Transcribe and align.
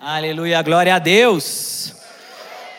Aleluia, 0.00 0.62
glória 0.62 0.94
a 0.94 1.00
Deus. 1.00 1.92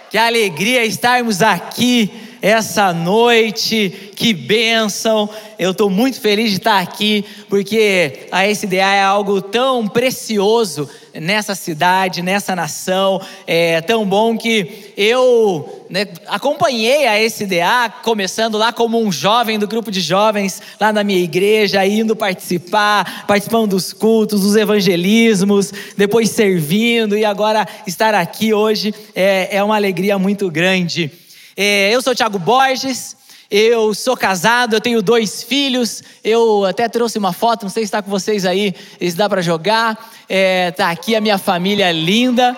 Que 0.09 0.17
alegria 0.17 0.85
estarmos 0.85 1.41
aqui 1.41 2.09
essa 2.41 2.93
noite, 2.93 4.13
que 4.15 4.33
bênção. 4.33 5.29
Eu 5.59 5.71
estou 5.71 5.89
muito 5.89 6.21
feliz 6.21 6.49
de 6.49 6.59
estar 6.59 6.79
aqui, 6.79 7.25
porque 7.49 8.29
a 8.31 8.47
SDA 8.47 8.95
é 8.95 9.03
algo 9.03 9.41
tão 9.41 9.85
precioso 9.85 10.89
nessa 11.13 11.55
cidade, 11.55 12.21
nessa 12.21 12.55
nação. 12.55 13.21
É 13.45 13.81
tão 13.81 14.05
bom 14.05 14.37
que 14.37 14.93
eu 14.97 15.85
né, 15.89 16.07
acompanhei 16.27 17.07
a 17.07 17.23
SDA, 17.23 17.89
começando 18.03 18.57
lá 18.57 18.71
como 18.71 19.01
um 19.01 19.11
jovem 19.11 19.57
do 19.57 19.67
grupo 19.67 19.91
de 19.91 20.01
jovens, 20.01 20.61
lá 20.79 20.93
na 20.93 21.03
minha 21.03 21.19
igreja, 21.19 21.85
indo 21.85 22.15
participar, 22.15 23.25
participando 23.25 23.71
dos 23.71 23.91
cultos, 23.91 24.41
dos 24.41 24.55
evangelismos, 24.55 25.71
depois 25.97 26.29
servindo, 26.29 27.17
e 27.17 27.25
agora 27.25 27.67
estar 27.87 28.13
aqui 28.13 28.53
hoje 28.53 28.93
é, 29.15 29.57
é 29.57 29.63
uma 29.63 29.75
alegria 29.75 30.19
muito 30.19 30.49
grande. 30.49 31.11
É, 31.57 31.93
eu 31.93 32.01
sou 32.01 32.13
o 32.13 32.15
Thiago 32.15 32.39
Borges, 32.39 33.17
eu 33.49 33.95
sou 33.95 34.15
casado, 34.15 34.75
eu 34.75 34.81
tenho 34.81 35.01
dois 35.01 35.41
filhos. 35.41 36.03
Eu 36.23 36.65
até 36.65 36.87
trouxe 36.87 37.17
uma 37.17 37.33
foto, 37.33 37.63
não 37.63 37.69
sei 37.69 37.83
se 37.83 37.87
está 37.87 38.01
com 38.01 38.11
vocês 38.11 38.45
aí, 38.45 38.75
se 38.99 39.15
dá 39.15 39.27
para 39.27 39.41
jogar. 39.41 40.11
É, 40.27 40.71
tá 40.71 40.91
aqui 40.91 41.15
a 41.15 41.21
minha 41.21 41.37
família 41.37 41.91
linda. 41.91 42.55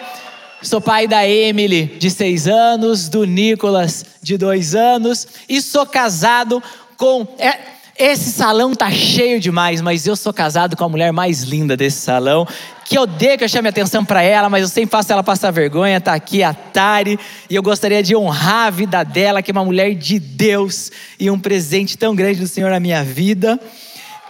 Sou 0.62 0.82
pai 0.82 1.08
da 1.08 1.28
Emily, 1.28 1.86
de 1.86 2.10
seis 2.12 2.48
anos, 2.48 3.10
do 3.10 3.24
Nicolas, 3.24 4.06
de 4.22 4.38
dois 4.38 4.76
anos, 4.76 5.28
e 5.50 5.62
sou 5.62 5.86
casado 5.86 6.62
com. 6.98 7.26
É, 7.40 7.58
esse 7.98 8.32
salão 8.32 8.74
tá 8.74 8.92
cheio 8.92 9.40
demais, 9.40 9.82
mas 9.82 10.06
eu 10.06 10.16
sou 10.16 10.34
casado 10.34 10.76
com 10.76 10.84
a 10.84 10.90
mulher 10.90 11.12
mais 11.12 11.42
linda 11.42 11.76
desse 11.76 11.98
salão 11.98 12.48
que 12.92 12.98
eu 12.98 13.04
odeio 13.04 13.38
que 13.38 13.46
eu 13.46 13.48
chame 13.48 13.70
atenção 13.70 14.04
para 14.04 14.22
ela, 14.22 14.50
mas 14.50 14.64
eu 14.64 14.68
sempre 14.68 14.92
faço 14.92 15.14
ela 15.14 15.24
passar 15.24 15.50
vergonha. 15.50 15.96
Está 15.96 16.14
aqui 16.14 16.44
a 16.44 16.54
Tari, 16.54 17.18
e 17.50 17.56
eu 17.56 17.64
gostaria 17.64 18.04
de 18.04 18.14
honrar 18.18 18.68
a 18.68 18.70
vida 18.70 19.02
dela, 19.06 19.42
que 19.42 19.50
é 19.50 19.54
uma 19.54 19.64
mulher 19.64 19.96
de 19.96 20.20
Deus 20.20 20.92
e 21.18 21.32
um 21.32 21.40
presente 21.40 21.98
tão 21.98 22.14
grande 22.14 22.42
do 22.42 22.48
Senhor 22.48 22.70
na 22.70 22.82
minha 22.82 23.02
vida. 23.02 23.58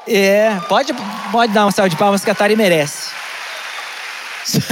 É, 0.07 0.59
pode, 0.69 0.93
pode 1.31 1.51
dar 1.51 1.65
uma 1.65 1.71
salva 1.71 1.89
de 1.89 1.95
palmas 1.95 2.23
que 2.23 2.29
a 2.29 2.35
Tari 2.35 2.55
merece. 2.55 3.09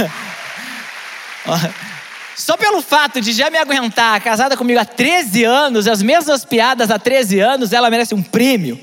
Só 2.36 2.56
pelo 2.56 2.80
fato 2.82 3.20
de 3.20 3.32
já 3.32 3.50
me 3.50 3.58
aguentar, 3.58 4.20
casada 4.20 4.56
comigo 4.56 4.78
há 4.78 4.84
13 4.84 5.42
anos, 5.42 5.88
as 5.88 6.00
mesmas 6.00 6.44
piadas 6.44 6.92
há 6.92 6.98
13 6.98 7.40
anos, 7.40 7.72
ela 7.72 7.90
merece 7.90 8.14
um 8.14 8.22
prêmio. 8.22 8.78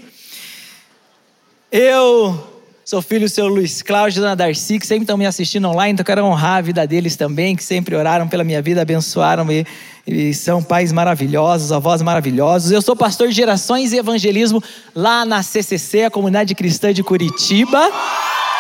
Eu 1.72 2.56
Sou 2.88 3.02
filho 3.02 3.28
seu 3.28 3.48
Luiz 3.50 3.82
Cláudio 3.82 4.20
e 4.20 4.22
dona 4.22 4.34
Darcy, 4.34 4.80
que 4.80 4.88
sempre 4.88 5.04
estão 5.04 5.18
me 5.18 5.26
assistindo 5.26 5.68
online, 5.68 5.92
então 5.92 6.06
quero 6.06 6.24
honrar 6.24 6.60
a 6.60 6.62
vida 6.62 6.88
deles 6.88 7.18
também, 7.18 7.54
que 7.54 7.62
sempre 7.62 7.94
oraram 7.98 8.30
pela 8.30 8.46
minha 8.46 8.62
vida, 8.62 8.82
abençoaram 8.82 9.46
e, 9.52 9.68
e 10.08 10.34
são 10.34 10.64
pais 10.64 10.94
maravilhosos, 10.94 11.74
avós 11.74 12.02
maravilhosos. 12.02 12.72
Eu 12.72 12.82
sou 12.82 12.96
pastor 12.96 13.28
de 13.28 13.34
gerações 13.34 13.92
e 13.92 13.98
evangelismo 13.98 14.64
lá 14.96 15.26
na 15.26 15.44
CCC, 15.44 16.04
a 16.04 16.10
comunidade 16.10 16.56
cristã 16.56 16.94
de 16.94 17.04
Curitiba. 17.04 17.92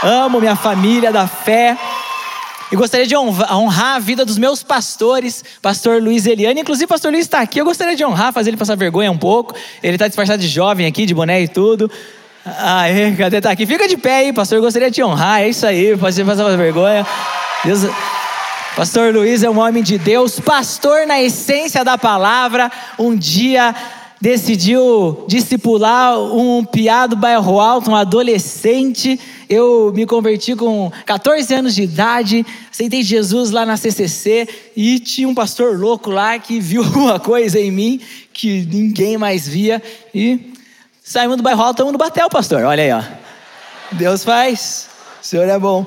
Amo 0.03 0.41
minha 0.41 0.57
família 0.57 1.09
da 1.09 1.25
fé. 1.25 1.77
E 2.69 2.75
gostaria 2.75 3.07
de 3.07 3.15
honrar 3.15 3.95
a 3.95 3.99
vida 3.99 4.25
dos 4.25 4.37
meus 4.37 4.61
pastores, 4.61 5.41
pastor 5.61 6.03
Luiz 6.03 6.25
Eliane. 6.25 6.59
Inclusive, 6.59 6.85
pastor 6.85 7.13
Luiz 7.13 7.23
está 7.23 7.39
aqui. 7.39 7.61
Eu 7.61 7.63
gostaria 7.65 7.95
de 7.95 8.03
honrar, 8.03 8.33
fazer 8.33 8.49
ele 8.49 8.57
passar 8.57 8.75
vergonha 8.75 9.09
um 9.09 9.17
pouco. 9.17 9.55
Ele 9.81 9.95
está 9.95 10.05
disfarçado 10.05 10.41
de 10.41 10.49
jovem 10.49 10.85
aqui, 10.85 11.05
de 11.05 11.15
boné 11.15 11.41
e 11.43 11.47
tudo. 11.47 11.89
Aê, 12.59 13.11
cadê 13.15 13.41
tá 13.41 13.51
aqui? 13.51 13.65
Fica 13.65 13.87
de 13.87 13.97
pé 13.97 14.19
aí, 14.19 14.33
pastor. 14.33 14.57
Eu 14.57 14.61
gostaria 14.61 14.89
de 14.89 14.95
te 14.95 15.03
honrar. 15.03 15.41
É 15.41 15.49
isso 15.49 15.65
aí, 15.65 15.97
pode 15.97 16.23
passar 16.23 16.45
uma 16.45 16.57
vergonha. 16.57 17.05
Deus... 17.63 17.81
Pastor 18.75 19.11
Luiz 19.11 19.41
é 19.41 19.49
um 19.49 19.57
homem 19.57 19.81
de 19.81 19.97
Deus, 19.97 20.39
pastor 20.39 21.07
na 21.07 21.19
essência 21.19 21.83
da 21.83 21.97
palavra. 21.97 22.71
Um 22.99 23.15
dia 23.15 23.73
decidiu 24.21 25.25
discipular 25.27 26.19
um 26.19 26.63
piado 26.63 27.15
bairro 27.15 27.59
alto, 27.59 27.89
um 27.89 27.95
adolescente. 27.95 29.19
Eu 29.49 29.91
me 29.95 30.05
converti 30.05 30.55
com 30.55 30.91
14 31.07 31.53
anos 31.55 31.73
de 31.73 31.81
idade, 31.81 32.45
aceitei 32.71 33.01
Jesus 33.01 33.49
lá 33.49 33.65
na 33.65 33.77
CCC 33.77 34.47
e 34.75 34.99
tinha 34.99 35.27
um 35.27 35.33
pastor 35.33 35.75
louco 35.79 36.11
lá 36.11 36.37
que 36.37 36.59
viu 36.59 36.83
uma 36.95 37.19
coisa 37.19 37.59
em 37.59 37.71
mim 37.71 37.99
que 38.31 38.63
ninguém 38.71 39.17
mais 39.17 39.47
via 39.47 39.81
e 40.13 40.53
Saímos 41.09 41.37
do 41.37 41.43
bairro 41.43 41.61
alto, 41.61 41.75
estamos 41.75 41.93
no 41.93 41.97
Batel, 41.97 42.29
pastor. 42.29 42.65
Olha 42.65 42.83
aí, 42.83 42.91
ó. 42.91 43.01
Deus 43.93 44.25
faz. 44.25 44.89
O 45.21 45.25
Senhor 45.25 45.47
é 45.47 45.57
bom. 45.57 45.85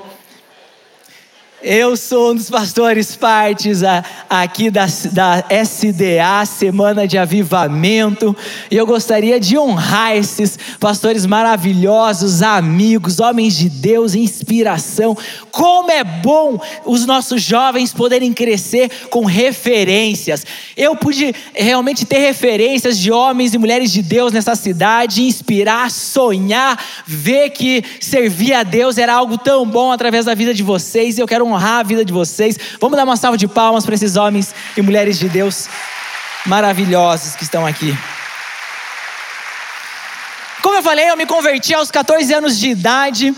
Eu 1.61 1.95
sou 1.95 2.31
um 2.31 2.35
dos 2.35 2.49
pastores 2.49 3.15
partes 3.15 3.83
aqui 4.31 4.71
da, 4.71 4.85
da 5.11 5.43
SDA, 5.49 6.45
Semana 6.45 7.05
de 7.05 7.17
Avivamento, 7.17 8.33
e 8.71 8.77
eu 8.77 8.85
gostaria 8.85 9.37
de 9.37 9.57
honrar 9.57 10.15
esses 10.15 10.57
pastores 10.79 11.25
maravilhosos, 11.25 12.41
amigos, 12.41 13.19
homens 13.19 13.57
de 13.57 13.69
Deus, 13.69 14.15
inspiração. 14.15 15.17
Como 15.51 15.91
é 15.91 16.01
bom 16.01 16.57
os 16.85 17.05
nossos 17.05 17.41
jovens 17.41 17.91
poderem 17.91 18.31
crescer 18.31 18.89
com 19.09 19.25
referências. 19.25 20.45
Eu 20.77 20.95
pude 20.95 21.35
realmente 21.53 22.05
ter 22.05 22.19
referências 22.19 22.97
de 22.97 23.11
homens 23.11 23.53
e 23.53 23.57
mulheres 23.57 23.91
de 23.91 24.01
Deus 24.01 24.31
nessa 24.31 24.55
cidade, 24.55 25.23
inspirar, 25.23 25.91
sonhar, 25.91 26.81
ver 27.05 27.49
que 27.49 27.83
servir 27.99 28.53
a 28.53 28.63
Deus 28.63 28.97
era 28.97 29.13
algo 29.13 29.37
tão 29.37 29.65
bom 29.65 29.91
através 29.91 30.23
da 30.23 30.33
vida 30.33 30.53
de 30.53 30.63
vocês, 30.63 31.17
e 31.17 31.21
eu 31.21 31.27
quero 31.27 31.45
honrar 31.45 31.81
a 31.81 31.83
vida 31.83 32.05
de 32.05 32.13
vocês. 32.13 32.57
Vamos 32.79 32.95
dar 32.95 33.03
uma 33.03 33.17
salva 33.17 33.37
de 33.37 33.45
palmas 33.45 33.85
para 33.85 33.95
esses 33.95 34.15
homens 34.15 34.20
e 34.77 34.81
mulheres 34.81 35.17
de 35.17 35.27
Deus 35.27 35.67
maravilhosos 36.45 37.35
que 37.35 37.43
estão 37.43 37.65
aqui. 37.65 37.97
Como 40.61 40.75
eu 40.75 40.83
falei, 40.83 41.09
eu 41.09 41.17
me 41.17 41.25
converti 41.25 41.73
aos 41.73 41.89
14 41.89 42.33
anos 42.33 42.59
de 42.59 42.69
idade. 42.69 43.33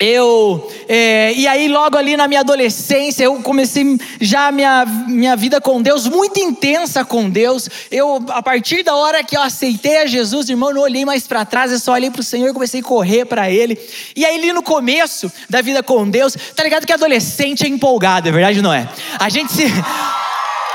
Eu, 0.00 0.70
é, 0.88 1.32
e 1.34 1.48
aí 1.48 1.66
logo 1.66 1.98
ali 1.98 2.16
na 2.16 2.28
minha 2.28 2.38
adolescência, 2.38 3.24
eu 3.24 3.34
comecei 3.42 3.98
já 4.20 4.52
minha, 4.52 4.86
minha 4.86 5.34
vida 5.34 5.60
com 5.60 5.82
Deus, 5.82 6.06
muito 6.06 6.38
intensa 6.38 7.04
com 7.04 7.28
Deus. 7.28 7.68
Eu, 7.90 8.24
a 8.28 8.40
partir 8.40 8.84
da 8.84 8.94
hora 8.94 9.24
que 9.24 9.36
eu 9.36 9.42
aceitei 9.42 9.98
a 10.02 10.06
Jesus, 10.06 10.48
irmão, 10.48 10.72
não 10.72 10.82
olhei 10.82 11.04
mais 11.04 11.26
para 11.26 11.44
trás, 11.44 11.72
eu 11.72 11.80
só 11.80 11.94
olhei 11.94 12.12
para 12.12 12.20
o 12.20 12.24
Senhor 12.24 12.48
e 12.48 12.52
comecei 12.52 12.78
a 12.78 12.84
correr 12.84 13.24
para 13.24 13.50
Ele. 13.50 13.76
E 14.14 14.24
aí 14.24 14.36
ali 14.36 14.52
no 14.52 14.62
começo 14.62 15.32
da 15.50 15.60
vida 15.60 15.82
com 15.82 16.08
Deus, 16.08 16.36
tá 16.54 16.62
ligado 16.62 16.86
que 16.86 16.92
adolescente 16.92 17.64
é 17.64 17.68
empolgado, 17.68 18.28
é 18.28 18.30
verdade 18.30 18.58
ou 18.58 18.62
não 18.62 18.72
é? 18.72 18.88
A 19.18 19.28
gente 19.28 19.52
se... 19.52 19.64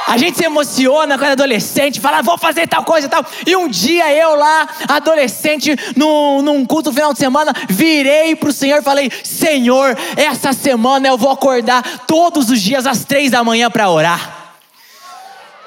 A 0.08 0.18
gente 0.18 0.38
se 0.38 0.44
emociona 0.44 1.18
quando 1.18 1.30
é 1.30 1.31
adolescente, 1.31 2.02
fala, 2.02 2.22
vou 2.22 2.38
fazer 2.38 2.68
tal 2.68 2.84
coisa 2.84 3.08
e 3.08 3.09
tal. 3.09 3.25
E 3.47 3.56
um 3.56 3.68
dia 3.68 4.14
eu 4.14 4.36
lá, 4.36 4.68
adolescente, 4.88 5.75
num, 5.96 6.41
num 6.41 6.66
culto 6.66 6.91
final 6.91 7.14
de 7.14 7.19
semana, 7.19 7.53
virei 7.69 8.36
para 8.36 8.50
o 8.50 8.53
Senhor 8.53 8.80
e 8.80 8.84
falei: 8.84 9.12
Senhor, 9.24 9.97
essa 10.18 10.52
semana 10.52 11.08
eu 11.08 11.18
vou 11.18 11.31
acordar 11.31 12.06
todos 12.06 12.50
os 12.50 12.62
dias 12.62 12.86
às 12.86 13.06
três 13.06 13.31
da 13.31 13.44
manhã 13.44 13.72
para 13.72 13.90
orar. 13.90 14.44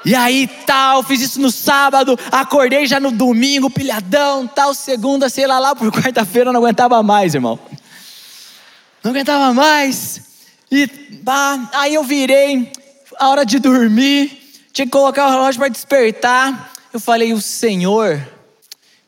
E 0.05 0.15
aí 0.15 0.47
tal, 0.65 1.03
fiz 1.03 1.19
isso 1.19 1.41
no 1.41 1.51
sábado, 1.51 2.17
acordei 2.31 2.85
já 2.87 2.99
no 2.99 3.11
domingo, 3.11 3.69
pilhadão, 3.69 4.47
tal, 4.47 4.73
segunda, 4.73 5.27
sei 5.27 5.45
lá 5.45 5.59
lá, 5.59 5.75
por 5.75 5.91
quarta-feira 5.91 6.53
não 6.53 6.61
aguentava 6.61 7.01
mais, 7.03 7.33
irmão. 7.33 7.59
Não 9.03 9.11
aguentava 9.11 9.53
mais. 9.53 10.21
E 10.71 10.87
bah, 11.23 11.69
aí 11.73 11.95
eu 11.95 12.03
virei, 12.03 12.71
a 13.17 13.29
hora 13.29 13.45
de 13.45 13.59
dormir, 13.59 14.47
tinha 14.71 14.85
que 14.85 14.91
colocar 14.91 15.27
o 15.27 15.31
relógio 15.31 15.59
para 15.59 15.69
despertar. 15.69 16.71
Eu 16.93 16.99
falei: 16.99 17.33
O 17.33 17.41
Senhor, 17.41 18.25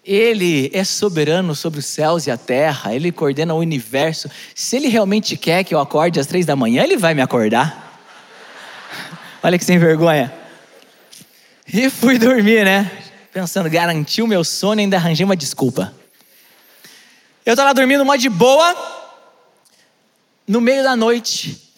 Ele 0.04 0.72
é 0.74 0.84
soberano 0.84 1.56
sobre 1.56 1.80
os 1.80 1.86
céus 1.86 2.26
e 2.28 2.32
a 2.32 2.38
terra, 2.38 2.94
Ele 2.94 3.12
coordena 3.12 3.54
o 3.54 3.60
universo. 3.60 4.30
Se 4.56 4.76
Ele 4.76 4.88
realmente 4.88 5.38
quer 5.38 5.64
que 5.64 5.74
eu 5.74 5.80
acorde 5.80 6.20
às 6.20 6.28
três 6.28 6.46
da 6.46 6.56
manhã, 6.56 6.84
Ele 6.84 6.98
vai 6.98 7.14
me 7.14 7.22
acordar. 7.22 8.02
Olha 9.44 9.58
que 9.58 9.66
sem 9.66 9.78
vergonha. 9.78 10.34
E 11.72 11.90
fui 11.90 12.18
dormir, 12.18 12.66
né? 12.66 12.92
Pensando, 13.32 13.70
garantiu 13.70 14.26
meu 14.26 14.44
sono 14.44 14.82
e 14.82 14.84
ainda 14.84 14.98
arranjei 14.98 15.24
uma 15.24 15.36
desculpa. 15.36 15.94
Eu 17.46 17.54
estava 17.54 17.74
dormindo 17.76 18.02
uma 18.02 18.18
de 18.18 18.28
boa. 18.28 18.76
No 20.48 20.60
meio 20.60 20.82
da 20.82 20.96
noite, 20.96 21.72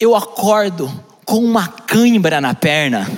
eu 0.00 0.16
acordo 0.16 0.90
com 1.24 1.38
uma 1.38 1.68
cãibra 1.68 2.40
na 2.40 2.54
perna. 2.54 3.08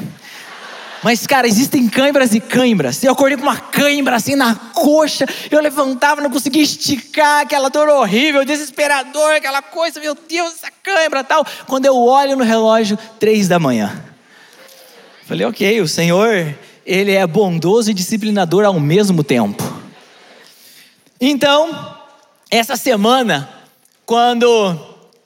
Mas, 1.03 1.27
cara, 1.27 1.47
existem 1.47 1.89
cãibras 1.89 2.35
e 2.35 2.41
cãibras. 2.41 3.03
Eu 3.05 3.13
acordei 3.13 3.37
com 3.37 3.45
uma 3.45 3.57
cãibra 3.57 4.17
assim 4.17 4.35
na 4.35 4.55
coxa. 4.55 5.25
Eu 5.51 5.61
levantava, 5.61 6.21
não 6.21 6.31
conseguia 6.31 6.63
esticar, 6.63 7.43
aquela 7.43 7.69
dor 7.69 7.89
horrível, 7.89 8.45
desesperador, 8.45 9.35
aquela 9.35 9.63
coisa, 9.63 10.01
meu 10.01 10.17
Deus, 10.29 10.55
essa 10.55 10.73
cãibra 10.83 11.23
tal. 11.23 11.47
Quando 11.67 11.87
eu 11.87 11.97
olho 11.97 12.37
no 12.37 12.43
relógio, 12.43 12.99
três 13.21 13.47
da 13.47 13.59
manhã. 13.59 14.03
Falei, 15.27 15.47
ok, 15.47 15.81
o 15.81 15.89
Senhor, 15.89 16.55
Ele 16.85 17.13
é 17.13 17.27
bondoso 17.27 17.91
e 17.91 17.95
disciplinador 17.95 18.65
ao 18.65 18.81
mesmo 18.81 19.23
tempo. 19.23 19.63
Então, 21.21 21.97
essa 22.51 22.77
semana, 22.77 23.49
quando 24.05 24.77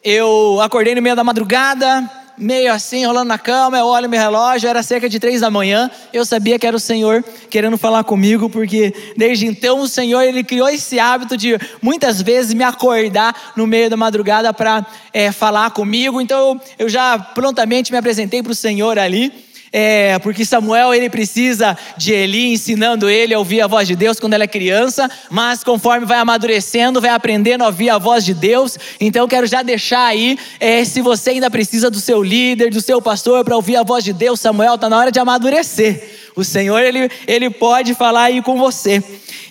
eu 0.04 0.60
acordei 0.60 0.94
no 0.94 1.02
meio 1.02 1.16
da 1.16 1.24
madrugada, 1.24 2.19
meio 2.40 2.72
assim, 2.72 3.04
rolando 3.04 3.28
na 3.28 3.38
cama, 3.38 3.78
eu 3.78 3.86
olho 3.86 4.08
meu 4.08 4.18
relógio, 4.18 4.68
era 4.68 4.82
cerca 4.82 5.08
de 5.08 5.20
três 5.20 5.42
da 5.42 5.50
manhã, 5.50 5.90
eu 6.12 6.24
sabia 6.24 6.58
que 6.58 6.66
era 6.66 6.76
o 6.76 6.80
Senhor 6.80 7.22
querendo 7.50 7.76
falar 7.76 8.02
comigo, 8.02 8.48
porque 8.48 8.94
desde 9.16 9.46
então 9.46 9.80
o 9.80 9.88
Senhor, 9.88 10.22
Ele 10.22 10.42
criou 10.42 10.68
esse 10.68 10.98
hábito 10.98 11.36
de 11.36 11.58
muitas 11.82 12.22
vezes 12.22 12.54
me 12.54 12.64
acordar 12.64 13.52
no 13.54 13.66
meio 13.66 13.90
da 13.90 13.96
madrugada 13.96 14.52
para 14.54 14.86
é, 15.12 15.30
falar 15.30 15.70
comigo, 15.70 16.20
então 16.20 16.60
eu 16.78 16.88
já 16.88 17.18
prontamente 17.18 17.92
me 17.92 17.98
apresentei 17.98 18.42
para 18.42 18.52
o 18.52 18.54
Senhor 18.54 18.98
ali, 18.98 19.49
é, 19.72 20.18
porque 20.18 20.44
Samuel 20.44 20.92
ele 20.92 21.08
precisa 21.08 21.78
de 21.96 22.12
Eli 22.12 22.52
ensinando 22.52 23.08
ele 23.08 23.32
a 23.32 23.38
ouvir 23.38 23.60
a 23.60 23.68
voz 23.68 23.86
de 23.86 23.94
Deus 23.94 24.18
quando 24.18 24.34
ele 24.34 24.42
é 24.42 24.48
criança, 24.48 25.08
mas 25.30 25.62
conforme 25.62 26.04
vai 26.04 26.18
amadurecendo, 26.18 27.00
vai 27.00 27.10
aprendendo 27.10 27.62
a 27.62 27.66
ouvir 27.66 27.88
a 27.88 27.98
voz 27.98 28.24
de 28.24 28.34
Deus. 28.34 28.76
Então 29.00 29.28
quero 29.28 29.46
já 29.46 29.62
deixar 29.62 30.06
aí, 30.06 30.36
é, 30.58 30.84
se 30.84 31.00
você 31.00 31.30
ainda 31.30 31.48
precisa 31.48 31.88
do 31.88 32.00
seu 32.00 32.20
líder, 32.22 32.70
do 32.70 32.80
seu 32.80 33.00
pastor 33.00 33.44
para 33.44 33.54
ouvir 33.54 33.76
a 33.76 33.84
voz 33.84 34.02
de 34.02 34.12
Deus, 34.12 34.40
Samuel 34.40 34.74
está 34.74 34.88
na 34.88 34.98
hora 34.98 35.12
de 35.12 35.20
amadurecer. 35.20 36.18
O 36.34 36.42
Senhor 36.42 36.80
ele, 36.80 37.08
ele 37.26 37.48
pode 37.48 37.94
falar 37.94 38.24
aí 38.24 38.42
com 38.42 38.56
você. 38.56 39.02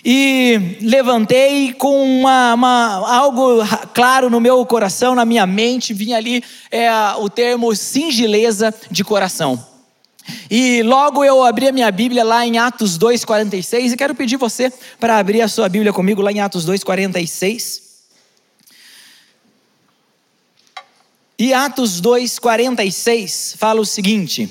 E 0.04 0.78
levantei 0.80 1.72
com 1.74 2.02
uma, 2.20 2.54
uma, 2.54 3.16
algo 3.16 3.60
claro 3.94 4.30
no 4.30 4.40
meu 4.40 4.64
coração, 4.66 5.14
na 5.14 5.24
minha 5.24 5.46
mente, 5.46 5.92
vinha 5.94 6.16
ali 6.16 6.42
é, 6.70 6.90
o 7.18 7.28
termo 7.28 7.74
singeleza 7.74 8.74
de 8.90 9.04
coração. 9.04 9.69
E 10.50 10.82
logo 10.82 11.24
eu 11.24 11.44
abri 11.44 11.68
a 11.68 11.72
minha 11.72 11.90
Bíblia 11.90 12.24
lá 12.24 12.46
em 12.46 12.58
Atos 12.58 12.98
2,46 12.98 13.92
e 13.92 13.96
quero 13.96 14.14
pedir 14.14 14.36
você 14.36 14.72
para 14.98 15.18
abrir 15.18 15.40
a 15.40 15.48
sua 15.48 15.68
Bíblia 15.68 15.92
comigo 15.92 16.20
lá 16.20 16.32
em 16.32 16.40
Atos 16.40 16.66
2,46. 16.66 17.82
E 21.38 21.54
Atos 21.54 22.02
2,46 22.02 23.56
fala 23.56 23.80
o 23.80 23.86
seguinte: 23.86 24.48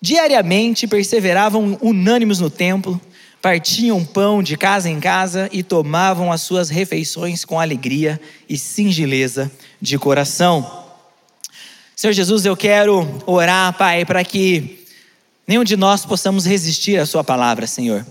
Diariamente 0.00 0.86
perseveravam 0.86 1.78
unânimes 1.80 2.40
no 2.40 2.50
templo, 2.50 3.00
partiam 3.40 4.04
pão 4.04 4.42
de 4.42 4.56
casa 4.56 4.88
em 4.88 4.98
casa 4.98 5.48
e 5.52 5.62
tomavam 5.62 6.32
as 6.32 6.40
suas 6.40 6.70
refeições 6.70 7.44
com 7.44 7.60
alegria 7.60 8.20
e 8.48 8.58
singeleza 8.58 9.50
de 9.80 9.96
coração 9.98 10.87
Senhor 11.98 12.12
Jesus, 12.12 12.46
eu 12.46 12.56
quero 12.56 13.24
orar, 13.26 13.76
Pai, 13.76 14.04
para 14.04 14.22
que 14.22 14.84
nenhum 15.44 15.64
de 15.64 15.76
nós 15.76 16.06
possamos 16.06 16.46
resistir 16.46 16.96
à 16.96 17.04
Sua 17.04 17.24
palavra, 17.24 17.66
Senhor. 17.66 18.06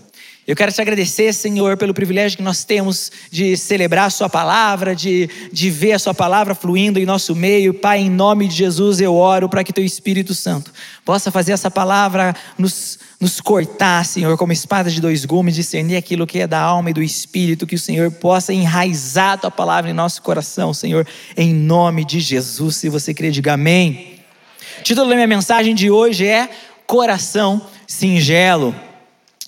Eu 0.45 0.57
quero 0.57 0.73
te 0.73 0.81
agradecer, 0.81 1.31
Senhor, 1.31 1.77
pelo 1.77 1.93
privilégio 1.93 2.35
que 2.35 2.43
nós 2.43 2.65
temos 2.65 3.09
de 3.31 3.55
celebrar 3.55 4.07
a 4.07 4.09
Sua 4.09 4.27
palavra, 4.27 4.93
de, 4.93 5.29
de 5.53 5.69
ver 5.69 5.93
a 5.93 5.99
Sua 5.99 6.13
palavra 6.13 6.53
fluindo 6.53 6.99
em 6.99 7.05
nosso 7.05 7.33
meio. 7.33 7.73
Pai, 7.73 7.99
em 7.99 8.09
nome 8.09 8.49
de 8.49 8.55
Jesus 8.55 8.99
eu 8.99 9.15
oro 9.15 9.47
para 9.47 9.63
que 9.63 9.71
Teu 9.71 9.85
Espírito 9.85 10.35
Santo 10.35 10.73
possa 11.05 11.31
fazer 11.31 11.53
essa 11.53 11.71
palavra 11.71 12.35
nos, 12.57 12.99
nos 13.19 13.41
cortar, 13.41 14.05
Senhor, 14.05 14.37
como 14.37 14.53
espada 14.53 14.91
de 14.91 15.01
dois 15.01 15.25
gumes, 15.25 15.55
discernir 15.55 15.97
aquilo 15.97 16.27
que 16.27 16.39
é 16.39 16.47
da 16.47 16.59
alma 16.59 16.91
e 16.91 16.93
do 16.93 17.01
Espírito, 17.01 17.65
que 17.65 17.75
o 17.75 17.79
Senhor 17.79 18.11
possa 18.11 18.53
enraizar 18.53 19.33
a 19.33 19.37
Tua 19.37 19.51
palavra 19.51 19.89
em 19.89 19.93
nosso 19.93 20.21
coração, 20.21 20.73
Senhor, 20.73 21.07
em 21.35 21.53
nome 21.53 22.05
de 22.05 22.19
Jesus. 22.19 22.75
Se 22.75 22.89
você 22.89 23.13
crê, 23.13 23.31
diga 23.31 23.53
amém. 23.53 24.19
O 24.79 24.83
título 24.83 25.09
da 25.09 25.15
minha 25.15 25.27
mensagem 25.27 25.73
de 25.73 25.89
hoje 25.89 26.27
é 26.27 26.47
Coração 26.85 27.65
Singelo. 27.87 28.75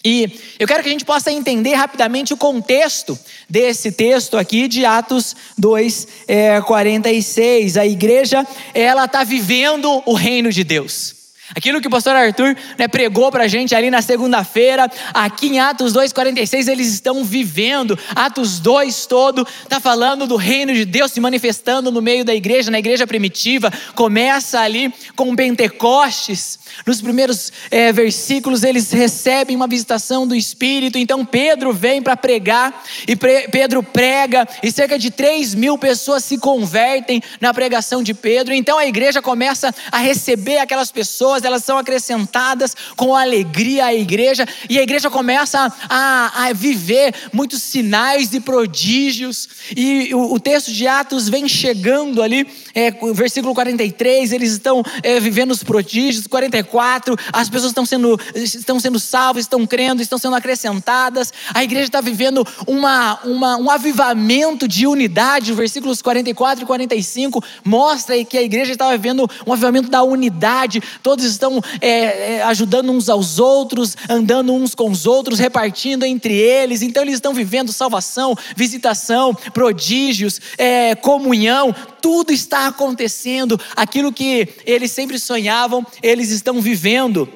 E 0.03 0.39
eu 0.57 0.65
quero 0.65 0.81
que 0.81 0.89
a 0.89 0.91
gente 0.91 1.05
possa 1.05 1.31
entender 1.31 1.73
rapidamente 1.75 2.33
o 2.33 2.37
contexto 2.37 3.19
desse 3.49 3.91
texto 3.91 4.37
aqui 4.37 4.67
de 4.67 4.85
Atos 4.85 5.35
2, 5.57 6.07
é, 6.27 6.61
46. 6.61 7.77
A 7.77 7.85
igreja, 7.85 8.47
ela 8.73 9.05
está 9.05 9.23
vivendo 9.23 10.01
o 10.05 10.13
reino 10.13 10.51
de 10.51 10.63
Deus. 10.63 11.18
Aquilo 11.55 11.81
que 11.81 11.87
o 11.87 11.91
pastor 11.91 12.15
Arthur 12.15 12.55
né, 12.77 12.87
pregou 12.87 13.31
para 13.31 13.45
a 13.45 13.47
gente 13.47 13.73
ali 13.73 13.89
na 13.89 14.01
segunda-feira, 14.01 14.89
aqui 15.13 15.47
em 15.47 15.59
Atos 15.59 15.93
2,46, 15.93 16.67
eles 16.67 16.87
estão 16.87 17.23
vivendo. 17.23 17.97
Atos 18.15 18.59
2 18.59 19.05
todo 19.07 19.47
está 19.63 19.79
falando 19.79 20.27
do 20.27 20.35
reino 20.35 20.73
de 20.73 20.85
Deus 20.85 21.11
se 21.11 21.19
manifestando 21.19 21.91
no 21.91 22.01
meio 22.01 22.23
da 22.23 22.35
igreja, 22.35 22.69
na 22.69 22.79
igreja 22.79 23.07
primitiva. 23.07 23.71
Começa 23.95 24.59
ali 24.59 24.93
com 25.15 25.35
Pentecostes. 25.35 26.59
Nos 26.85 27.01
primeiros 27.01 27.51
é, 27.71 27.91
versículos, 27.91 28.63
eles 28.63 28.91
recebem 28.91 29.55
uma 29.55 29.67
visitação 29.67 30.27
do 30.27 30.35
Espírito. 30.35 30.97
Então 30.97 31.25
Pedro 31.25 31.73
vem 31.73 32.01
para 32.01 32.15
pregar, 32.15 32.83
e 33.07 33.15
Pedro 33.15 33.81
prega, 33.81 34.47
e 34.61 34.71
cerca 34.71 34.97
de 34.99 35.09
3 35.09 35.55
mil 35.55 35.77
pessoas 35.77 36.23
se 36.23 36.37
convertem 36.37 37.21
na 37.41 37.53
pregação 37.53 38.03
de 38.03 38.13
Pedro. 38.13 38.53
Então 38.53 38.77
a 38.77 38.85
igreja 38.85 39.21
começa 39.21 39.73
a 39.91 39.97
receber 39.97 40.59
aquelas 40.59 40.91
pessoas 40.91 41.38
pessoas, 41.39 41.43
elas 41.43 41.63
são 41.63 41.77
acrescentadas 41.77 42.75
com 42.95 43.15
alegria 43.15 43.85
à 43.85 43.93
igreja, 43.93 44.45
e 44.69 44.77
a 44.77 44.83
igreja 44.83 45.09
começa 45.09 45.71
a, 45.89 46.45
a 46.45 46.53
viver 46.53 47.13
muitos 47.33 47.63
sinais 47.63 48.33
e 48.33 48.39
prodígios, 48.39 49.49
e 49.75 50.13
o, 50.13 50.33
o, 50.33 50.39
texto 50.39 50.71
de 50.71 50.87
Atos 50.87 51.29
vem 51.29 51.47
chegando 51.47 52.21
ali, 52.21 52.47
é, 52.73 52.91
versículo 53.13 53.53
43, 53.53 54.31
eles 54.31 54.51
estão 54.51 54.83
é, 55.01 55.19
vivendo 55.19 55.51
os 55.51 55.63
prodígios, 55.63 56.27
44, 56.27 57.15
as 57.31 57.49
pessoas 57.49 57.71
estão 57.71 57.85
sendo, 57.85 58.19
estão 58.35 58.79
sendo 58.79 58.99
salvas, 58.99 59.43
estão 59.43 59.65
crendo, 59.65 60.01
estão 60.01 60.17
sendo 60.17 60.35
acrescentadas, 60.35 61.33
a 61.53 61.63
igreja 61.63 61.85
está 61.85 62.01
vivendo 62.01 62.45
uma, 62.67 63.19
uma, 63.23 63.57
um 63.57 63.69
avivamento 63.69 64.67
de 64.67 64.85
unidade, 64.85 65.53
versículos 65.53 66.01
44 66.01 66.63
e 66.63 66.67
45 66.67 67.43
mostra 67.63 68.23
que 68.25 68.37
a 68.37 68.41
igreja 68.41 68.71
estava 68.71 68.91
vivendo 68.91 69.29
um 69.45 69.53
avivamento 69.53 69.89
da 69.89 70.03
unidade, 70.03 70.81
todos 71.01 71.28
estão 71.31 71.61
é, 71.81 72.35
é, 72.35 72.43
ajudando 72.43 72.91
uns 72.91 73.09
aos 73.09 73.39
outros, 73.39 73.95
andando 74.09 74.53
uns 74.53 74.75
com 74.75 74.89
os 74.89 75.05
outros, 75.05 75.39
repartindo 75.39 76.05
entre 76.05 76.33
eles. 76.33 76.81
Então 76.81 77.03
eles 77.03 77.15
estão 77.15 77.33
vivendo 77.33 77.71
salvação, 77.71 78.35
visitação, 78.55 79.35
prodígios, 79.53 80.39
é, 80.57 80.95
comunhão. 80.95 81.73
Tudo 82.01 82.31
está 82.31 82.67
acontecendo. 82.67 83.59
Aquilo 83.75 84.11
que 84.11 84.47
eles 84.65 84.91
sempre 84.91 85.19
sonhavam, 85.19 85.85
eles 86.01 86.29
estão 86.29 86.61
vivendo. 86.61 87.27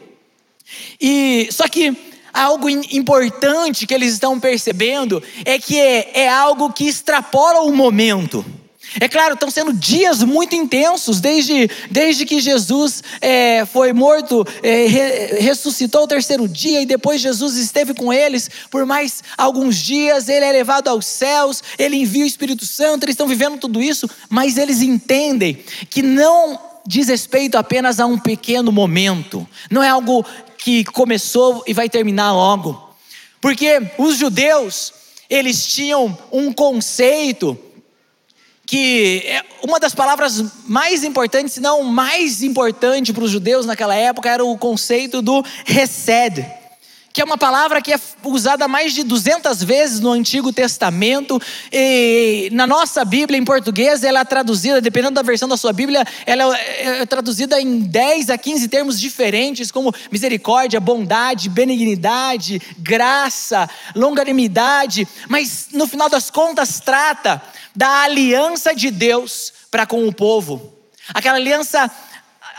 E 0.99 1.49
só 1.51 1.67
que 1.67 1.95
algo 2.33 2.67
importante 2.69 3.85
que 3.85 3.93
eles 3.93 4.13
estão 4.13 4.39
percebendo 4.39 5.21
é 5.45 5.59
que 5.59 5.79
é, 5.79 6.23
é 6.23 6.29
algo 6.29 6.73
que 6.73 6.85
extrapola 6.85 7.61
o 7.61 7.75
momento. 7.75 8.43
É 8.99 9.07
claro, 9.07 9.33
estão 9.33 9.49
sendo 9.49 9.73
dias 9.73 10.23
muito 10.23 10.55
intensos, 10.55 11.19
desde, 11.19 11.69
desde 11.89 12.25
que 12.25 12.39
Jesus 12.39 13.03
é, 13.21 13.65
foi 13.65 13.93
morto, 13.93 14.45
é, 14.61 14.85
re, 14.85 15.39
ressuscitou 15.39 16.03
o 16.03 16.07
terceiro 16.07 16.47
dia 16.47 16.81
e 16.81 16.85
depois 16.85 17.21
Jesus 17.21 17.55
esteve 17.57 17.93
com 17.93 18.13
eles 18.13 18.49
por 18.69 18.85
mais 18.85 19.23
alguns 19.37 19.77
dias. 19.77 20.29
Ele 20.29 20.45
é 20.45 20.51
levado 20.51 20.87
aos 20.87 21.05
céus, 21.05 21.63
ele 21.77 21.97
envia 21.97 22.23
o 22.23 22.27
Espírito 22.27 22.65
Santo, 22.65 23.03
eles 23.03 23.13
estão 23.13 23.27
vivendo 23.27 23.57
tudo 23.57 23.81
isso, 23.81 24.09
mas 24.29 24.57
eles 24.57 24.81
entendem 24.81 25.63
que 25.89 26.01
não 26.01 26.59
diz 26.85 27.07
respeito 27.07 27.57
apenas 27.57 27.99
a 27.99 28.05
um 28.05 28.19
pequeno 28.19 28.71
momento, 28.71 29.47
não 29.71 29.81
é 29.81 29.89
algo 29.89 30.25
que 30.57 30.83
começou 30.83 31.63
e 31.65 31.73
vai 31.73 31.89
terminar 31.89 32.33
logo, 32.33 32.93
porque 33.41 33.81
os 33.97 34.17
judeus, 34.17 34.93
eles 35.29 35.65
tinham 35.65 36.17
um 36.31 36.51
conceito 36.51 37.57
que 38.65 39.23
é 39.25 39.43
uma 39.61 39.79
das 39.79 39.93
palavras 39.93 40.43
mais 40.67 41.03
importantes, 41.03 41.53
se 41.53 41.61
não 41.61 41.83
mais 41.83 42.41
importante 42.41 43.13
para 43.13 43.23
os 43.23 43.31
judeus 43.31 43.65
naquela 43.65 43.95
época, 43.95 44.29
era 44.29 44.43
o 44.43 44.57
conceito 44.57 45.21
do 45.21 45.43
resed, 45.65 46.45
que 47.13 47.21
é 47.21 47.23
uma 47.23 47.37
palavra 47.37 47.79
que 47.79 47.93
é 47.93 47.99
usada 48.23 48.67
mais 48.67 48.91
de 48.91 49.03
200 49.03 49.63
vezes 49.63 49.99
no 49.99 50.11
Antigo 50.11 50.51
Testamento. 50.51 51.39
E 51.71 52.49
na 52.51 52.65
nossa 52.65 53.05
Bíblia 53.05 53.37
em 53.37 53.45
português, 53.45 54.03
ela 54.03 54.21
é 54.21 54.25
traduzida, 54.25 54.81
dependendo 54.81 55.13
da 55.13 55.21
versão 55.21 55.47
da 55.47 55.55
sua 55.55 55.71
Bíblia, 55.71 56.03
ela 56.25 56.57
é 56.57 57.05
traduzida 57.05 57.61
em 57.61 57.81
10 57.81 58.31
a 58.31 58.37
15 58.37 58.67
termos 58.67 58.99
diferentes, 58.99 59.71
como 59.71 59.93
misericórdia, 60.11 60.79
bondade, 60.79 61.49
benignidade, 61.49 62.59
graça, 62.79 63.69
longanimidade, 63.95 65.07
mas 65.29 65.67
no 65.71 65.87
final 65.87 66.09
das 66.09 66.31
contas 66.31 66.79
trata 66.79 67.39
da 67.75 68.01
aliança 68.01 68.73
de 68.73 68.89
Deus 68.89 69.53
para 69.69 69.85
com 69.85 70.07
o 70.07 70.13
povo, 70.13 70.73
aquela 71.13 71.37
aliança 71.37 71.91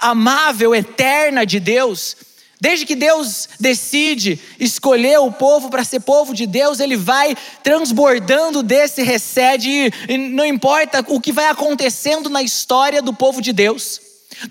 amável, 0.01 0.73
eterna 0.73 1.45
de 1.45 1.59
Deus. 1.59 2.17
Desde 2.65 2.87
que 2.87 2.97
Deus 2.97 3.47
decide 3.61 4.41
escolher 4.59 5.19
o 5.19 5.31
povo 5.31 5.69
para 5.69 5.85
ser 5.85 6.01
povo 6.01 6.33
de 6.33 6.47
Deus, 6.47 6.81
ele 6.81 6.97
vai 6.97 7.37
transbordando 7.63 8.63
desse 8.63 9.03
recede, 9.03 9.93
e 10.09 10.17
não 10.17 10.47
importa 10.47 11.05
o 11.09 11.21
que 11.21 11.31
vai 11.31 11.49
acontecendo 11.49 12.31
na 12.31 12.43
história 12.43 13.03
do 13.03 13.13
povo 13.13 13.43
de 13.43 13.53
Deus. 13.53 14.01